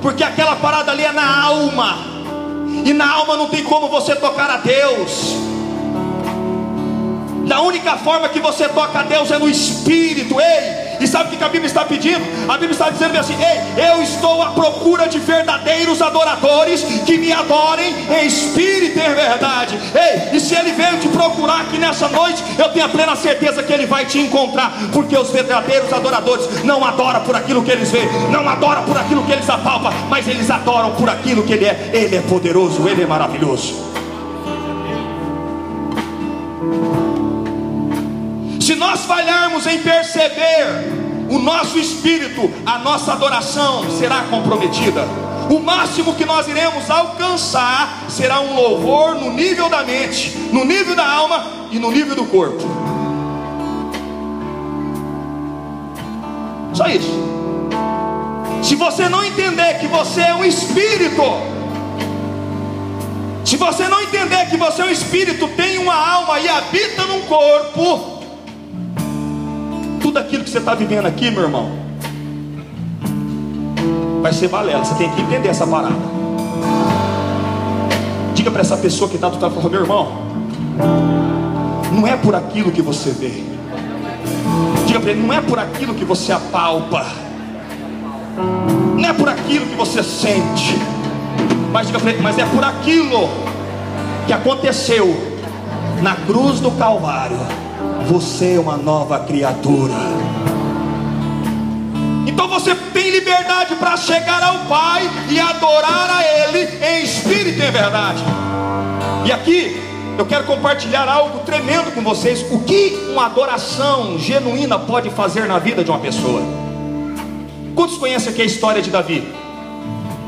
Porque 0.01 0.23
aquela 0.23 0.55
parada 0.55 0.91
ali 0.91 1.03
é 1.03 1.11
na 1.11 1.43
alma. 1.43 1.97
E 2.85 2.93
na 2.93 3.11
alma 3.11 3.35
não 3.35 3.47
tem 3.47 3.63
como 3.63 3.89
você 3.89 4.15
tocar 4.15 4.49
a 4.49 4.57
Deus. 4.57 5.35
Da 7.47 7.61
única 7.61 7.97
forma 7.97 8.29
que 8.29 8.39
você 8.39 8.69
toca 8.69 8.99
a 8.99 9.03
Deus 9.03 9.31
é 9.31 9.39
no 9.39 9.49
espírito. 9.49 10.39
Ei, 10.39 10.88
e 10.99 11.07
sabe 11.07 11.35
o 11.35 11.37
que 11.37 11.43
a 11.43 11.49
Bíblia 11.49 11.67
está 11.67 11.85
pedindo? 11.85 12.21
A 12.47 12.53
Bíblia 12.53 12.71
está 12.71 12.89
dizendo 12.89 13.17
assim: 13.17 13.35
Ei, 13.35 13.85
eu 13.89 14.01
estou 14.01 14.41
à 14.41 14.51
procura 14.51 15.07
de 15.07 15.19
verdadeiros 15.19 16.01
adoradores 16.01 16.83
que 17.05 17.17
me 17.17 17.31
adorem 17.31 17.93
em 18.09 18.25
espírito 18.25 18.97
e 18.97 19.01
em 19.01 19.13
verdade. 19.13 19.79
Ei, 19.95 20.37
e 20.37 20.39
se 20.39 20.55
ele 20.55 20.71
veio 20.73 20.99
te 20.99 21.07
procurar 21.07 21.61
aqui 21.61 21.77
nessa 21.77 22.07
noite, 22.07 22.43
eu 22.57 22.69
tenho 22.69 22.85
a 22.85 22.89
plena 22.89 23.15
certeza 23.15 23.63
que 23.63 23.71
ele 23.71 23.85
vai 23.85 24.05
te 24.05 24.19
encontrar, 24.19 24.71
porque 24.91 25.17
os 25.17 25.29
verdadeiros 25.29 25.91
adoradores 25.91 26.63
não 26.63 26.83
adoram 26.83 27.21
por 27.21 27.35
aquilo 27.35 27.63
que 27.63 27.71
eles 27.71 27.91
veem, 27.91 28.09
não 28.31 28.47
adoram 28.47 28.83
por 28.83 28.97
aquilo 28.97 29.23
que 29.23 29.31
eles 29.31 29.49
apalpam, 29.49 29.91
mas 30.09 30.27
eles 30.27 30.49
adoram 30.49 30.91
por 30.91 31.09
aquilo 31.09 31.43
que 31.43 31.53
ele 31.53 31.65
é. 31.65 31.89
Ele 31.93 32.15
é 32.15 32.21
poderoso, 32.21 32.87
ele 32.87 33.03
é 33.03 33.05
maravilhoso. 33.05 33.98
Se 38.69 38.75
nós 38.75 39.03
falharmos 39.03 39.65
em 39.65 39.79
perceber 39.79 40.93
o 41.27 41.39
nosso 41.39 41.79
espírito, 41.79 42.51
a 42.63 42.77
nossa 42.77 43.13
adoração 43.13 43.89
será 43.89 44.25
comprometida. 44.29 45.07
O 45.49 45.57
máximo 45.57 46.13
que 46.13 46.23
nós 46.23 46.47
iremos 46.47 46.87
alcançar 46.87 48.05
será 48.07 48.39
um 48.41 48.53
louvor 48.53 49.15
no 49.15 49.31
nível 49.31 49.69
da 49.69 49.81
mente, 49.81 50.37
no 50.53 50.63
nível 50.63 50.95
da 50.95 51.03
alma 51.03 51.47
e 51.71 51.79
no 51.79 51.89
nível 51.89 52.15
do 52.15 52.25
corpo. 52.25 52.61
Só 56.71 56.85
isso. 56.89 57.11
Se 58.61 58.75
você 58.75 59.09
não 59.09 59.25
entender 59.25 59.79
que 59.79 59.87
você 59.87 60.21
é 60.21 60.35
um 60.35 60.45
espírito, 60.45 61.23
se 63.43 63.57
você 63.57 63.87
não 63.87 63.99
entender 64.03 64.47
que 64.47 64.57
você 64.57 64.83
é 64.83 64.85
um 64.85 64.91
espírito, 64.91 65.47
tem 65.57 65.79
uma 65.79 65.95
alma 65.95 66.39
e 66.39 66.47
habita 66.47 67.07
num 67.07 67.21
corpo, 67.21 68.18
tudo 70.09 70.17
aquilo 70.17 70.43
que 70.43 70.49
você 70.49 70.57
está 70.57 70.73
vivendo 70.73 71.05
aqui, 71.05 71.29
meu 71.29 71.43
irmão, 71.43 71.69
vai 74.23 74.33
ser 74.33 74.47
balela. 74.47 74.83
Você 74.83 74.95
tem 74.95 75.07
que 75.11 75.21
entender 75.21 75.49
essa 75.49 75.67
parada. 75.67 75.93
Diga 78.33 78.49
para 78.49 78.61
essa 78.61 78.75
pessoa 78.75 79.07
que 79.07 79.17
está 79.17 79.29
do 79.29 79.69
meu 79.69 79.81
irmão, 79.81 80.11
não 81.91 82.07
é 82.07 82.17
por 82.17 82.33
aquilo 82.33 82.71
que 82.71 82.81
você 82.81 83.11
vê. 83.11 83.43
Diga 84.87 84.99
para 84.99 85.11
ele, 85.11 85.21
não 85.21 85.31
é 85.31 85.41
por 85.41 85.59
aquilo 85.59 85.93
que 85.93 86.03
você 86.03 86.31
apalpa. 86.31 87.05
Não 88.97 89.07
é 89.07 89.13
por 89.13 89.29
aquilo 89.29 89.67
que 89.67 89.75
você 89.75 90.01
sente. 90.01 90.75
Mas 91.71 91.85
diga 91.85 91.99
para 91.99 92.09
ele, 92.09 92.21
mas 92.23 92.35
é 92.39 92.45
por 92.45 92.63
aquilo 92.63 93.29
que 94.25 94.33
aconteceu 94.33 95.05
na 96.01 96.15
cruz 96.15 96.59
do 96.59 96.71
Calvário 96.71 97.68
você 98.09 98.55
é 98.55 98.59
uma 98.59 98.75
nova 98.75 99.19
criatura. 99.19 99.93
Então 102.25 102.47
você 102.47 102.73
tem 102.91 103.11
liberdade 103.11 103.75
para 103.75 103.95
chegar 103.97 104.41
ao 104.41 104.65
Pai 104.65 105.07
e 105.29 105.39
adorar 105.39 106.09
a 106.09 106.23
Ele 106.23 106.67
em 106.83 107.03
espírito 107.03 107.59
e 107.59 107.67
em 107.67 107.71
verdade. 107.71 108.23
E 109.25 109.31
aqui 109.31 109.79
eu 110.17 110.25
quero 110.25 110.45
compartilhar 110.45 111.07
algo 111.07 111.41
tremendo 111.45 111.93
com 111.93 112.01
vocês. 112.01 112.43
O 112.51 112.63
que 112.63 113.09
uma 113.11 113.27
adoração 113.27 114.17
genuína 114.17 114.79
pode 114.79 115.11
fazer 115.11 115.45
na 115.45 115.59
vida 115.59 115.83
de 115.83 115.91
uma 115.91 115.99
pessoa? 115.99 116.41
Quantos 117.75 117.95
conhecem 117.99 118.33
aqui 118.33 118.41
a 118.41 118.45
história 118.45 118.81
de 118.81 118.89
Davi? 118.89 119.31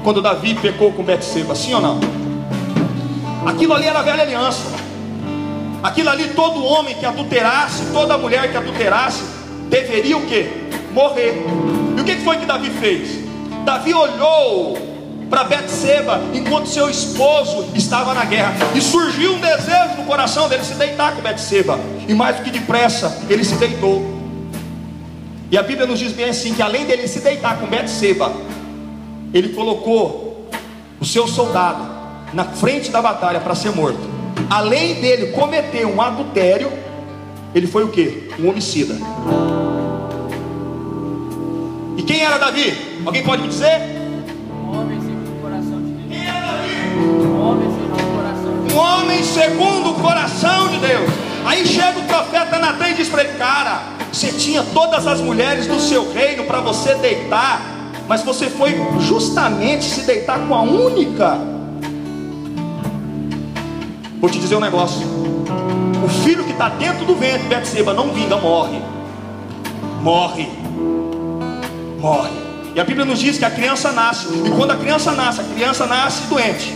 Quando 0.03 0.21
Davi 0.21 0.53
pecou 0.53 0.91
com 0.91 1.01
Betseba, 1.01 1.55
sim 1.55 1.73
ou 1.73 1.81
não? 1.81 1.99
Aquilo 3.43 3.73
ali 3.73 3.87
era 3.87 3.97
a 3.97 4.03
velha 4.03 4.21
aliança. 4.21 4.80
Aquilo 5.83 6.09
ali, 6.09 6.29
todo 6.29 6.63
homem 6.63 6.95
que 6.95 7.05
adulterasse, 7.05 7.85
toda 7.91 8.17
mulher 8.17 8.51
que 8.51 8.57
adulterasse, 8.57 9.23
deveria 9.67 10.15
o 10.15 10.25
que? 10.27 10.47
Morrer. 10.93 11.43
E 11.97 12.01
o 12.01 12.03
que 12.03 12.17
foi 12.17 12.37
que 12.37 12.45
Davi 12.45 12.69
fez? 12.69 13.19
Davi 13.65 13.91
olhou 13.91 14.77
para 15.27 15.43
Betseba 15.45 16.21
enquanto 16.33 16.67
seu 16.67 16.89
esposo 16.89 17.69
estava 17.73 18.13
na 18.13 18.25
guerra 18.25 18.53
e 18.75 18.81
surgiu 18.81 19.33
um 19.33 19.39
desejo 19.39 19.95
no 19.97 20.03
coração 20.03 20.47
dele 20.47 20.63
se 20.63 20.75
deitar 20.75 21.15
com 21.15 21.21
Betseba. 21.21 21.79
E 22.07 22.13
mais 22.13 22.35
do 22.35 22.43
que 22.43 22.51
depressa, 22.51 23.19
ele 23.27 23.43
se 23.43 23.55
deitou. 23.55 24.05
E 25.49 25.57
a 25.57 25.63
Bíblia 25.63 25.87
nos 25.87 25.97
diz 25.97 26.11
bem 26.11 26.29
assim 26.29 26.53
que 26.53 26.61
além 26.61 26.85
dele 26.85 27.07
se 27.07 27.21
deitar 27.21 27.57
com 27.57 27.65
Betseba, 27.65 28.31
ele 29.33 29.49
colocou 29.49 30.47
o 30.99 31.05
seu 31.05 31.27
soldado 31.27 31.89
na 32.33 32.45
frente 32.45 32.91
da 32.91 33.01
batalha 33.01 33.39
para 33.39 33.55
ser 33.55 33.71
morto 33.71 34.20
além 34.49 34.95
dele 34.95 35.27
cometer 35.27 35.85
um 35.85 36.01
adultério, 36.01 36.71
ele 37.53 37.67
foi 37.67 37.83
o 37.83 37.89
que? 37.89 38.29
Um 38.39 38.49
homicida. 38.49 38.95
E 41.97 42.03
quem 42.03 42.21
era 42.21 42.37
Davi? 42.37 43.01
Alguém 43.05 43.23
pode 43.23 43.41
me 43.41 43.47
dizer? 43.49 43.81
Um 44.49 44.77
homem 44.77 44.99
segundo 45.01 45.37
o 45.37 45.41
coração 45.41 45.81
de 45.81 45.91
Deus. 45.91 46.09
Quem 46.09 46.25
era 46.27 46.41
Davi? 46.41 47.25
Um 47.25 47.41
homem 47.41 47.69
segundo 47.71 48.01
o 48.01 48.15
coração 48.15 48.51
de 48.53 48.59
Deus. 48.59 48.73
Um 48.73 48.77
homem 48.79 49.23
segundo 49.23 49.89
o 49.89 49.93
coração 49.95 50.67
de 50.69 50.77
Deus. 50.79 51.09
Aí 51.45 51.65
chega 51.65 51.99
o 51.99 52.03
profeta 52.03 52.59
Natan 52.59 52.89
e 52.89 52.93
diz 52.93 53.09
para 53.09 53.23
ele: 53.23 53.37
Cara, 53.37 53.81
você 54.11 54.31
tinha 54.31 54.63
todas 54.73 55.07
as 55.07 55.19
mulheres 55.19 55.67
do 55.67 55.79
seu 55.79 56.11
reino 56.13 56.43
para 56.45 56.61
você 56.61 56.95
deitar, 56.95 57.61
mas 58.07 58.23
você 58.23 58.49
foi 58.49 58.75
justamente 58.99 59.85
se 59.85 60.01
deitar 60.01 60.39
com 60.47 60.55
a 60.55 60.61
única 60.61 61.39
Vou 64.21 64.29
te 64.29 64.37
dizer 64.37 64.55
um 64.55 64.59
negócio. 64.59 65.01
O 66.05 66.07
filho 66.23 66.43
que 66.43 66.51
está 66.51 66.69
dentro 66.69 67.05
do 67.05 67.15
ventre, 67.15 67.47
Betseba, 67.47 67.91
não 67.91 68.09
vinga, 68.09 68.37
morre. 68.37 68.79
Morre. 70.03 70.47
morre. 71.99 72.29
E 72.75 72.79
a 72.79 72.83
Bíblia 72.83 73.03
nos 73.03 73.17
diz 73.17 73.39
que 73.39 73.45
a 73.45 73.49
criança 73.49 73.91
nasce, 73.91 74.27
e 74.27 74.51
quando 74.51 74.71
a 74.71 74.77
criança 74.77 75.11
nasce, 75.11 75.41
a 75.41 75.43
criança 75.43 75.87
nasce 75.87 76.27
doente. 76.27 76.71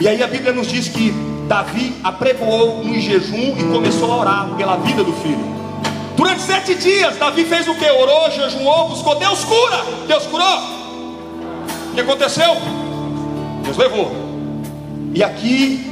E 0.00 0.06
aí 0.06 0.22
a 0.22 0.26
Bíblia 0.28 0.52
nos 0.52 0.68
diz 0.68 0.86
que 0.86 1.12
Davi 1.48 1.96
apregoou 2.04 2.80
um 2.80 2.94
jejum 2.98 3.56
e 3.58 3.64
começou 3.72 4.12
a 4.12 4.16
orar 4.18 4.48
pela 4.56 4.76
vida 4.76 5.02
do 5.02 5.12
filho. 5.14 5.52
Durante 6.16 6.42
sete 6.42 6.76
dias, 6.76 7.16
Davi 7.16 7.44
fez 7.44 7.66
o 7.66 7.74
que? 7.74 7.90
Orou, 7.90 8.30
jejuou, 8.30 8.88
buscou. 8.88 9.16
Deus 9.16 9.44
cura. 9.44 9.84
Deus 10.06 10.26
curou. 10.26 10.58
O 11.90 11.94
que 11.94 12.00
aconteceu? 12.00 12.56
Deus 13.64 13.76
levou. 13.76 14.12
E 15.12 15.22
aqui 15.24 15.91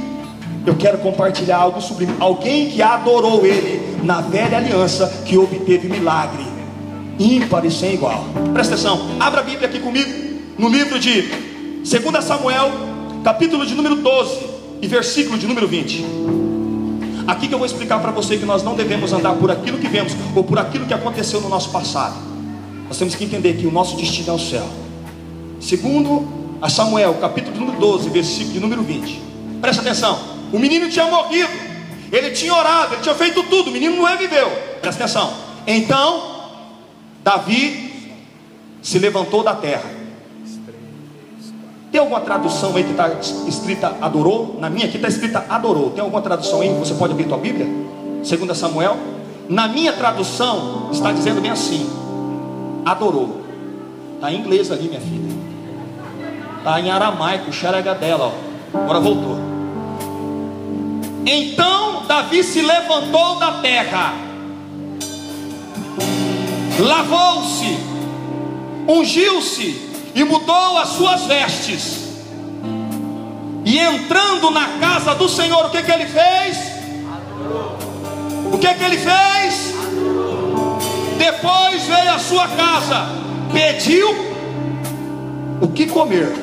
eu 0.65 0.75
quero 0.75 0.97
compartilhar 0.99 1.57
algo 1.57 1.81
sublime. 1.81 2.13
Alguém 2.19 2.69
que 2.69 2.81
adorou 2.81 3.45
Ele 3.45 4.03
na 4.03 4.21
velha 4.21 4.57
aliança, 4.57 5.23
que 5.25 5.37
obteve 5.37 5.87
milagre 5.87 6.51
ímpar 7.19 7.65
e 7.65 7.71
sem 7.71 7.93
igual. 7.93 8.25
Presta 8.53 8.73
atenção, 8.73 8.99
abra 9.19 9.41
a 9.41 9.43
Bíblia 9.43 9.67
aqui 9.67 9.79
comigo, 9.79 10.09
no 10.57 10.69
livro 10.69 10.99
de 10.99 11.21
2 11.21 12.23
Samuel, 12.23 12.71
capítulo 13.23 13.65
de 13.65 13.75
número 13.75 13.95
12 13.95 14.39
e 14.81 14.87
versículo 14.87 15.37
de 15.37 15.47
número 15.47 15.67
20. 15.67 16.05
Aqui 17.27 17.47
que 17.47 17.53
eu 17.53 17.59
vou 17.59 17.65
explicar 17.65 17.99
para 17.99 18.11
você 18.11 18.37
que 18.37 18.45
nós 18.45 18.63
não 18.63 18.75
devemos 18.75 19.13
andar 19.13 19.35
por 19.35 19.51
aquilo 19.51 19.77
que 19.77 19.87
vemos 19.87 20.13
ou 20.35 20.43
por 20.43 20.57
aquilo 20.57 20.85
que 20.85 20.93
aconteceu 20.93 21.39
no 21.39 21.49
nosso 21.49 21.69
passado. 21.69 22.15
Nós 22.87 22.97
temos 22.97 23.15
que 23.15 23.23
entender 23.23 23.53
que 23.53 23.67
o 23.67 23.71
nosso 23.71 23.95
destino 23.95 24.31
é 24.31 24.33
o 24.33 24.39
céu. 24.39 24.67
Segundo 25.59 26.27
a 26.61 26.69
Samuel, 26.69 27.13
capítulo 27.21 27.53
de 27.53 27.59
número 27.59 27.79
12, 27.79 28.09
versículo 28.09 28.53
de 28.53 28.59
número 28.59 28.81
20. 28.81 29.21
Presta 29.61 29.81
atenção. 29.81 30.30
O 30.51 30.59
menino 30.59 30.89
tinha 30.89 31.05
morrido. 31.05 31.71
Ele 32.11 32.31
tinha 32.31 32.53
orado, 32.53 32.95
ele 32.95 33.01
tinha 33.01 33.15
feito 33.15 33.43
tudo. 33.43 33.69
O 33.69 33.73
menino 33.73 33.95
não 33.95 34.07
é 34.07 34.17
viveu. 34.17 34.49
Presta 34.81 35.03
atenção. 35.03 35.33
Então, 35.65 36.49
Davi 37.23 38.13
se 38.81 38.99
levantou 38.99 39.43
da 39.43 39.55
terra 39.55 40.01
tem 41.91 41.99
alguma 41.99 42.21
tradução 42.21 42.77
aí 42.77 42.85
que 42.85 42.91
está 42.91 43.09
escrita 43.47 43.97
adorou? 43.99 44.55
Na 44.59 44.69
minha 44.69 44.85
aqui 44.85 44.95
está 44.95 45.09
escrita 45.09 45.45
adorou. 45.49 45.89
Tem 45.89 46.01
alguma 46.01 46.21
tradução 46.21 46.61
aí? 46.61 46.69
Você 46.79 46.93
pode 46.93 47.11
abrir 47.11 47.25
tua 47.25 47.37
Bíblia? 47.37 47.67
Segundo 48.23 48.55
Samuel. 48.55 48.95
Na 49.49 49.67
minha 49.67 49.91
tradução 49.91 50.87
está 50.89 51.11
dizendo 51.11 51.41
bem 51.41 51.51
assim: 51.51 51.89
adorou. 52.85 53.41
Está 54.15 54.31
em 54.31 54.39
inglês 54.39 54.71
ali, 54.71 54.87
minha 54.87 55.01
filha. 55.01 55.35
Está 56.59 56.79
em 56.79 56.89
aramaico, 56.89 57.51
xeregadela, 57.51 58.27
ó. 58.27 58.77
Agora 58.77 59.01
voltou. 59.01 59.50
Então 61.25 62.03
Davi 62.07 62.43
se 62.43 62.61
levantou 62.61 63.35
da 63.37 63.53
terra, 63.61 64.13
lavou-se, 66.79 67.77
ungiu-se 68.87 69.89
e 70.15 70.23
mudou 70.23 70.77
as 70.77 70.89
suas 70.89 71.25
vestes. 71.25 72.01
E 73.63 73.77
entrando 73.77 74.49
na 74.49 74.67
casa 74.79 75.13
do 75.13 75.29
Senhor, 75.29 75.65
o 75.67 75.69
que, 75.69 75.83
que 75.83 75.91
ele 75.91 76.07
fez? 76.07 76.57
O 78.51 78.57
que, 78.57 78.73
que 78.73 78.83
ele 78.83 78.97
fez? 78.97 79.75
Depois 81.19 81.83
veio 81.83 82.13
à 82.13 82.19
sua 82.19 82.47
casa, 82.47 83.09
pediu 83.53 84.09
o 85.61 85.67
que 85.67 85.85
comer, 85.85 86.33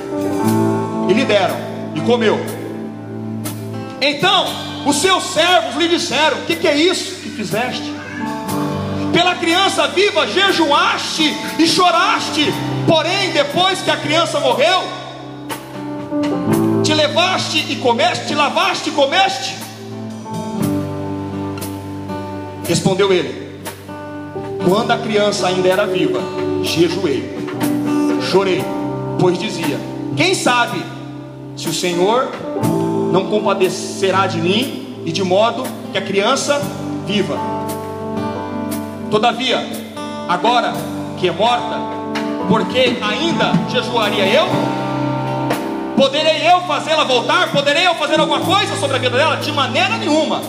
e 1.09 1.13
lhe 1.13 1.25
deram, 1.25 1.57
e 1.97 2.01
comeu. 2.03 2.58
Então, 4.01 4.47
os 4.87 4.97
seus 4.97 5.25
servos 5.25 5.77
lhe 5.77 5.89
disseram: 5.89 6.39
O 6.39 6.43
que, 6.47 6.57
que 6.57 6.69
é 6.69 6.77
isso 6.77 7.17
que 7.23 7.31
fizeste? 7.31 7.93
Pela 9.13 9.35
criança 9.35 9.89
viva 9.89 10.27
jejuaste 10.27 11.35
e 11.59 11.67
choraste, 11.67 12.53
Porém, 12.89 13.33
depois 13.33 13.83
que 13.83 13.91
a 13.91 13.99
criança 13.99 14.41
morreu, 14.41 14.81
te 16.83 16.95
levaste 16.95 17.67
e 17.71 17.77
comeste, 17.77 18.29
te 18.29 18.35
lavaste 18.35 18.89
e 18.89 18.93
comeste? 18.93 19.57
Respondeu 22.67 23.13
ele: 23.13 23.61
Quando 24.67 24.91
a 24.91 24.97
criança 24.97 25.49
ainda 25.49 25.69
era 25.69 25.87
viva, 25.87 26.19
jejuei, 26.65 27.31
chorei, 28.31 28.65
pois 29.21 29.39
dizia: 29.39 29.79
Quem 30.17 30.35
sabe 30.35 30.83
se 31.55 31.69
o 31.69 31.75
Senhor 31.75 32.31
não 33.13 33.27
compadecerá 33.27 34.27
de 34.27 34.39
mim 34.39 35.03
e 35.05 35.13
de 35.13 35.23
modo 35.23 35.65
que 35.93 35.99
a 35.99 36.03
criança 36.03 36.61
viva. 37.07 37.39
Todavia, 39.11 39.65
agora 40.29 40.75
que 41.19 41.29
é 41.29 41.33
morta, 41.33 41.79
porque 42.49 42.97
ainda 43.03 43.53
jejuaria 43.71 44.27
eu? 44.27 44.47
Poderei 45.97 46.49
eu 46.49 46.61
fazê-la 46.61 47.05
voltar? 47.05 47.51
Poderei 47.51 47.87
eu 47.87 47.95
fazer 47.95 48.21
alguma 48.21 48.41
coisa 48.41 48.77
sobre 48.77 48.97
a 48.97 48.99
vida 49.01 49.17
dela? 49.17 49.37
De 49.37 49.51
maneira 49.51 49.97
nenhuma. 49.97 50.41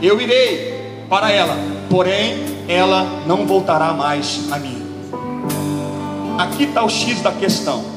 Eu 0.00 0.20
irei 0.20 1.04
para 1.10 1.30
ela, 1.30 1.56
porém 1.90 2.42
ela 2.68 3.04
não 3.26 3.46
voltará 3.46 3.92
mais 3.92 4.50
a 4.50 4.58
mim. 4.58 4.82
Aqui 6.38 6.64
está 6.64 6.82
o 6.82 6.88
X 6.88 7.20
da 7.20 7.32
questão. 7.32 7.93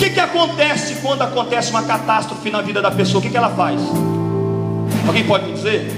O 0.00 0.02
que, 0.02 0.08
que 0.08 0.20
acontece 0.20 0.94
quando 1.02 1.20
acontece 1.20 1.70
uma 1.70 1.82
catástrofe 1.82 2.50
na 2.50 2.62
vida 2.62 2.80
da 2.80 2.90
pessoa? 2.90 3.18
O 3.18 3.22
que, 3.22 3.28
que 3.28 3.36
ela 3.36 3.50
faz? 3.50 3.78
Alguém 5.06 5.26
pode 5.26 5.44
me 5.44 5.52
dizer? 5.52 5.92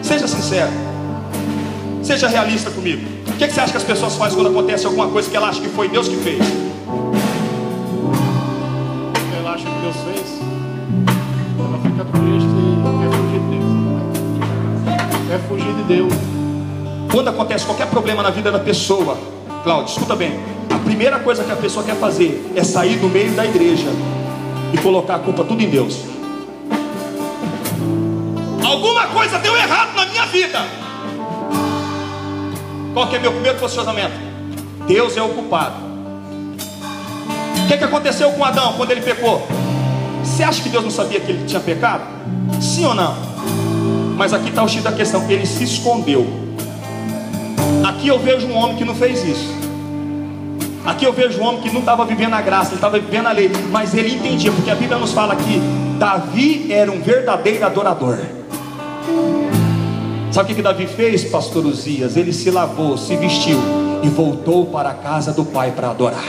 Seja 0.00 0.28
sincero, 0.28 0.70
seja 2.04 2.28
realista 2.28 2.70
comigo. 2.70 3.04
O 3.26 3.32
que, 3.32 3.48
que 3.48 3.52
você 3.52 3.60
acha 3.60 3.72
que 3.72 3.78
as 3.78 3.82
pessoas 3.82 4.14
fazem 4.14 4.36
quando 4.36 4.50
acontece 4.50 4.86
alguma 4.86 5.08
coisa 5.08 5.28
que 5.28 5.36
ela 5.36 5.48
acha 5.48 5.60
que 5.60 5.68
foi 5.70 5.88
Deus 5.88 6.06
que 6.06 6.14
fez? 6.18 6.38
Ela 9.40 9.50
acha 9.50 9.64
que 9.64 9.80
Deus 9.80 9.96
fez, 10.04 10.40
ela 11.58 11.78
fica 11.82 12.04
triste 12.04 12.46
e 12.62 12.76
quer 13.02 13.10
fugir 13.18 13.40
de 13.40 13.56
Deus. 13.58 15.28
Quer 15.28 15.40
fugir 15.48 15.74
de 15.74 15.82
Deus. 15.82 16.12
Quando 17.10 17.28
acontece 17.28 17.66
qualquer 17.66 17.88
problema 17.88 18.22
na 18.22 18.30
vida 18.30 18.52
da 18.52 18.60
pessoa, 18.60 19.18
Cláudio, 19.64 19.90
escuta 19.90 20.14
bem. 20.14 20.55
A 20.76 20.78
primeira 20.78 21.18
coisa 21.20 21.42
que 21.42 21.50
a 21.50 21.56
pessoa 21.56 21.82
quer 21.82 21.96
fazer 21.96 22.52
é 22.54 22.62
sair 22.62 22.96
do 22.96 23.08
meio 23.08 23.32
da 23.32 23.46
igreja 23.46 23.88
e 24.74 24.76
colocar 24.76 25.14
a 25.14 25.18
culpa 25.18 25.42
tudo 25.42 25.62
em 25.62 25.70
Deus. 25.70 26.02
Alguma 28.62 29.06
coisa 29.06 29.38
deu 29.38 29.56
errado 29.56 29.96
na 29.96 30.04
minha 30.04 30.26
vida. 30.26 30.58
Qual 32.92 33.08
que 33.08 33.16
é 33.16 33.18
meu 33.18 33.32
primeiro 33.32 33.58
posicionamento? 33.58 34.12
Deus 34.86 35.16
é 35.16 35.22
o 35.22 35.30
culpado. 35.30 35.76
O 37.64 37.68
que, 37.68 37.78
que 37.78 37.84
aconteceu 37.84 38.30
com 38.32 38.44
Adão 38.44 38.74
quando 38.74 38.90
ele 38.90 39.00
pecou? 39.00 39.48
Você 40.22 40.42
acha 40.42 40.62
que 40.62 40.68
Deus 40.68 40.84
não 40.84 40.90
sabia 40.90 41.20
que 41.20 41.32
ele 41.32 41.46
tinha 41.46 41.60
pecado? 41.60 42.04
Sim 42.60 42.84
ou 42.84 42.94
não? 42.94 43.16
Mas 44.14 44.34
aqui 44.34 44.50
está 44.50 44.62
o 44.62 44.68
X 44.68 44.82
da 44.82 44.92
questão: 44.92 45.24
ele 45.30 45.46
se 45.46 45.64
escondeu. 45.64 46.26
Aqui 47.82 48.08
eu 48.08 48.18
vejo 48.18 48.46
um 48.46 48.56
homem 48.58 48.76
que 48.76 48.84
não 48.84 48.94
fez 48.94 49.24
isso. 49.24 49.65
Aqui 50.86 51.04
eu 51.04 51.12
vejo 51.12 51.40
um 51.40 51.44
homem 51.44 51.60
que 51.60 51.70
não 51.70 51.80
estava 51.80 52.04
vivendo 52.04 52.34
a 52.34 52.40
graça, 52.40 52.68
ele 52.68 52.76
estava 52.76 52.96
vivendo 52.98 53.26
a 53.26 53.32
lei, 53.32 53.50
mas 53.72 53.92
ele 53.92 54.14
entendia, 54.14 54.52
porque 54.52 54.70
a 54.70 54.74
Bíblia 54.76 54.96
nos 54.98 55.12
fala 55.12 55.34
que 55.34 55.60
Davi 55.98 56.72
era 56.72 56.92
um 56.92 57.02
verdadeiro 57.02 57.66
adorador. 57.66 58.18
Sabe 60.30 60.52
o 60.52 60.56
que 60.56 60.62
Davi 60.62 60.86
fez, 60.86 61.24
pastor 61.24 61.66
Uzias? 61.66 62.16
Ele 62.16 62.32
se 62.32 62.52
lavou, 62.52 62.96
se 62.96 63.16
vestiu 63.16 63.58
e 64.02 64.08
voltou 64.08 64.66
para 64.66 64.90
a 64.90 64.94
casa 64.94 65.32
do 65.32 65.44
pai 65.44 65.72
para 65.72 65.90
adorar. 65.90 66.24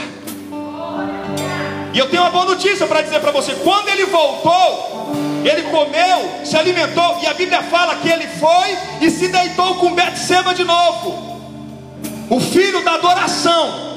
E 1.94 1.98
eu 1.98 2.08
tenho 2.08 2.22
uma 2.22 2.30
boa 2.30 2.46
notícia 2.46 2.86
para 2.86 3.00
dizer 3.00 3.20
para 3.20 3.30
você: 3.30 3.54
quando 3.62 3.88
ele 3.88 4.06
voltou, 4.06 5.12
ele 5.44 5.62
comeu, 5.64 6.44
se 6.44 6.56
alimentou, 6.56 7.18
e 7.22 7.26
a 7.26 7.34
Bíblia 7.34 7.62
fala 7.62 7.94
que 7.96 8.08
ele 8.08 8.26
foi 8.26 8.76
e 9.00 9.10
se 9.10 9.28
deitou 9.28 9.76
com 9.76 9.94
Betseba 9.94 10.52
de 10.52 10.64
novo. 10.64 11.38
O 12.28 12.40
filho 12.40 12.84
da 12.84 12.94
adoração. 12.94 13.87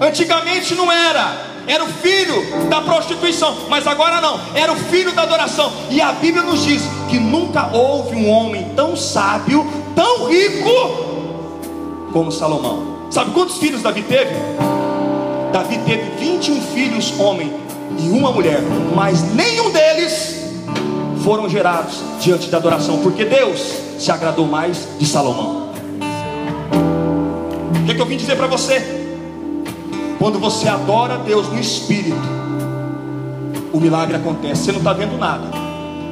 Antigamente 0.00 0.74
não 0.74 0.90
era, 0.90 1.44
era 1.66 1.84
o 1.84 1.88
filho 1.88 2.68
da 2.70 2.80
prostituição, 2.80 3.54
mas 3.68 3.86
agora 3.86 4.18
não, 4.18 4.40
era 4.54 4.72
o 4.72 4.76
filho 4.76 5.12
da 5.12 5.22
adoração. 5.22 5.70
E 5.90 6.00
a 6.00 6.12
Bíblia 6.12 6.42
nos 6.42 6.64
diz 6.64 6.82
que 7.10 7.18
nunca 7.18 7.68
houve 7.70 8.16
um 8.16 8.30
homem 8.30 8.72
tão 8.74 8.96
sábio, 8.96 9.66
tão 9.94 10.26
rico 10.26 12.08
como 12.14 12.32
Salomão. 12.32 13.00
Sabe 13.10 13.32
quantos 13.32 13.58
filhos 13.58 13.82
Davi 13.82 14.02
teve? 14.02 14.34
Davi 15.52 15.78
teve 15.84 16.10
21 16.18 16.62
filhos, 16.62 17.12
homem, 17.20 17.52
e 17.98 18.08
uma 18.08 18.32
mulher, 18.32 18.62
mas 18.94 19.34
nenhum 19.34 19.70
deles 19.70 20.40
foram 21.22 21.46
gerados 21.46 22.00
diante 22.20 22.48
da 22.48 22.56
adoração, 22.56 23.00
porque 23.02 23.26
Deus 23.26 23.60
se 23.98 24.10
agradou 24.10 24.46
mais 24.46 24.88
de 24.98 25.04
Salomão. 25.04 25.70
O 27.82 27.84
que, 27.84 27.92
é 27.92 27.94
que 27.94 28.00
eu 28.00 28.06
vim 28.06 28.16
dizer 28.16 28.36
para 28.36 28.46
você? 28.46 28.99
Quando 30.20 30.38
você 30.38 30.68
adora 30.68 31.16
Deus 31.16 31.48
no 31.48 31.58
Espírito, 31.58 32.20
o 33.72 33.80
milagre 33.80 34.16
acontece. 34.16 34.64
Você 34.64 34.72
não 34.72 34.80
está 34.80 34.92
vendo 34.92 35.16
nada, 35.16 35.44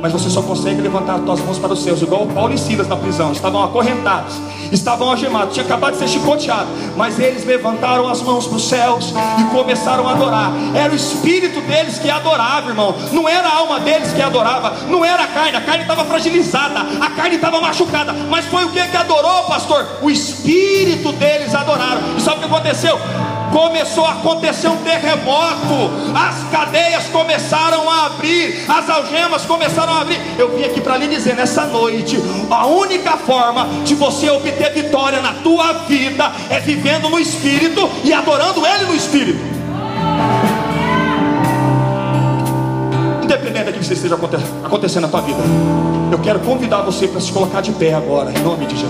mas 0.00 0.10
você 0.10 0.30
só 0.30 0.40
consegue 0.40 0.80
levantar 0.80 1.16
as 1.16 1.24
suas 1.24 1.40
mãos 1.42 1.58
para 1.58 1.74
os 1.74 1.82
céus, 1.84 2.00
igual 2.00 2.26
Paulo 2.28 2.54
e 2.54 2.56
Silas 2.56 2.88
na 2.88 2.96
prisão, 2.96 3.32
estavam 3.32 3.62
acorrentados. 3.62 4.34
estavam 4.72 5.10
algemados, 5.10 5.52
tinha 5.52 5.66
acabado 5.66 5.92
de 5.92 5.98
ser 5.98 6.08
chicoteado, 6.08 6.68
mas 6.96 7.18
eles 7.18 7.44
levantaram 7.44 8.08
as 8.08 8.22
mãos 8.22 8.46
para 8.46 8.56
os 8.56 8.66
céus 8.66 9.12
e 9.40 9.44
começaram 9.54 10.08
a 10.08 10.12
adorar. 10.12 10.52
Era 10.74 10.90
o 10.90 10.96
espírito 10.96 11.60
deles 11.60 11.98
que 11.98 12.08
adorava, 12.08 12.70
irmão. 12.70 12.94
Não 13.12 13.28
era 13.28 13.46
a 13.46 13.56
alma 13.56 13.78
deles 13.80 14.10
que 14.10 14.22
adorava, 14.22 14.72
não 14.88 15.04
era 15.04 15.24
a 15.24 15.26
carne, 15.26 15.58
a 15.58 15.60
carne 15.60 15.82
estava 15.82 16.06
fragilizada, 16.06 16.80
a 16.98 17.10
carne 17.10 17.36
estava 17.36 17.60
machucada, 17.60 18.14
mas 18.30 18.46
foi 18.46 18.64
o 18.64 18.70
que 18.70 18.88
que 18.88 18.96
adorou, 18.96 19.42
pastor? 19.42 19.86
O 20.00 20.10
espírito 20.10 21.12
deles 21.12 21.54
adoraram. 21.54 22.16
E 22.16 22.22
sabe 22.22 22.38
o 22.38 22.40
que 22.40 22.46
aconteceu? 22.46 22.98
Começou 23.52 24.04
a 24.04 24.12
acontecer 24.12 24.68
um 24.68 24.76
terremoto, 24.78 25.90
as 26.14 26.50
cadeias 26.50 27.04
começaram 27.06 27.88
a 27.88 28.06
abrir, 28.06 28.64
as 28.68 28.88
algemas 28.88 29.44
começaram 29.44 29.92
a 29.92 30.00
abrir. 30.02 30.18
Eu 30.38 30.56
vim 30.56 30.64
aqui 30.64 30.80
para 30.80 30.96
lhe 30.96 31.06
dizer 31.06 31.34
nessa 31.34 31.64
noite: 31.66 32.18
a 32.50 32.66
única 32.66 33.16
forma 33.16 33.66
de 33.84 33.94
você 33.94 34.30
obter 34.30 34.72
vitória 34.72 35.20
na 35.20 35.34
tua 35.34 35.72
vida 35.86 36.32
é 36.50 36.60
vivendo 36.60 37.08
no 37.08 37.18
Espírito 37.18 37.88
e 38.04 38.12
adorando 38.12 38.66
Ele 38.66 38.84
no 38.86 38.94
Espírito. 38.94 39.40
Independente 43.22 43.64
daquilo 43.64 43.84
que 43.84 43.92
esteja 43.92 44.18
acontecendo 44.64 45.02
na 45.02 45.08
tua 45.08 45.20
vida, 45.20 45.42
eu 46.10 46.18
quero 46.18 46.40
convidar 46.40 46.82
você 46.82 47.06
para 47.06 47.20
se 47.20 47.30
colocar 47.30 47.60
de 47.60 47.72
pé 47.72 47.92
agora, 47.92 48.30
em 48.30 48.42
nome 48.42 48.66
de 48.66 48.76
Jesus. 48.76 48.86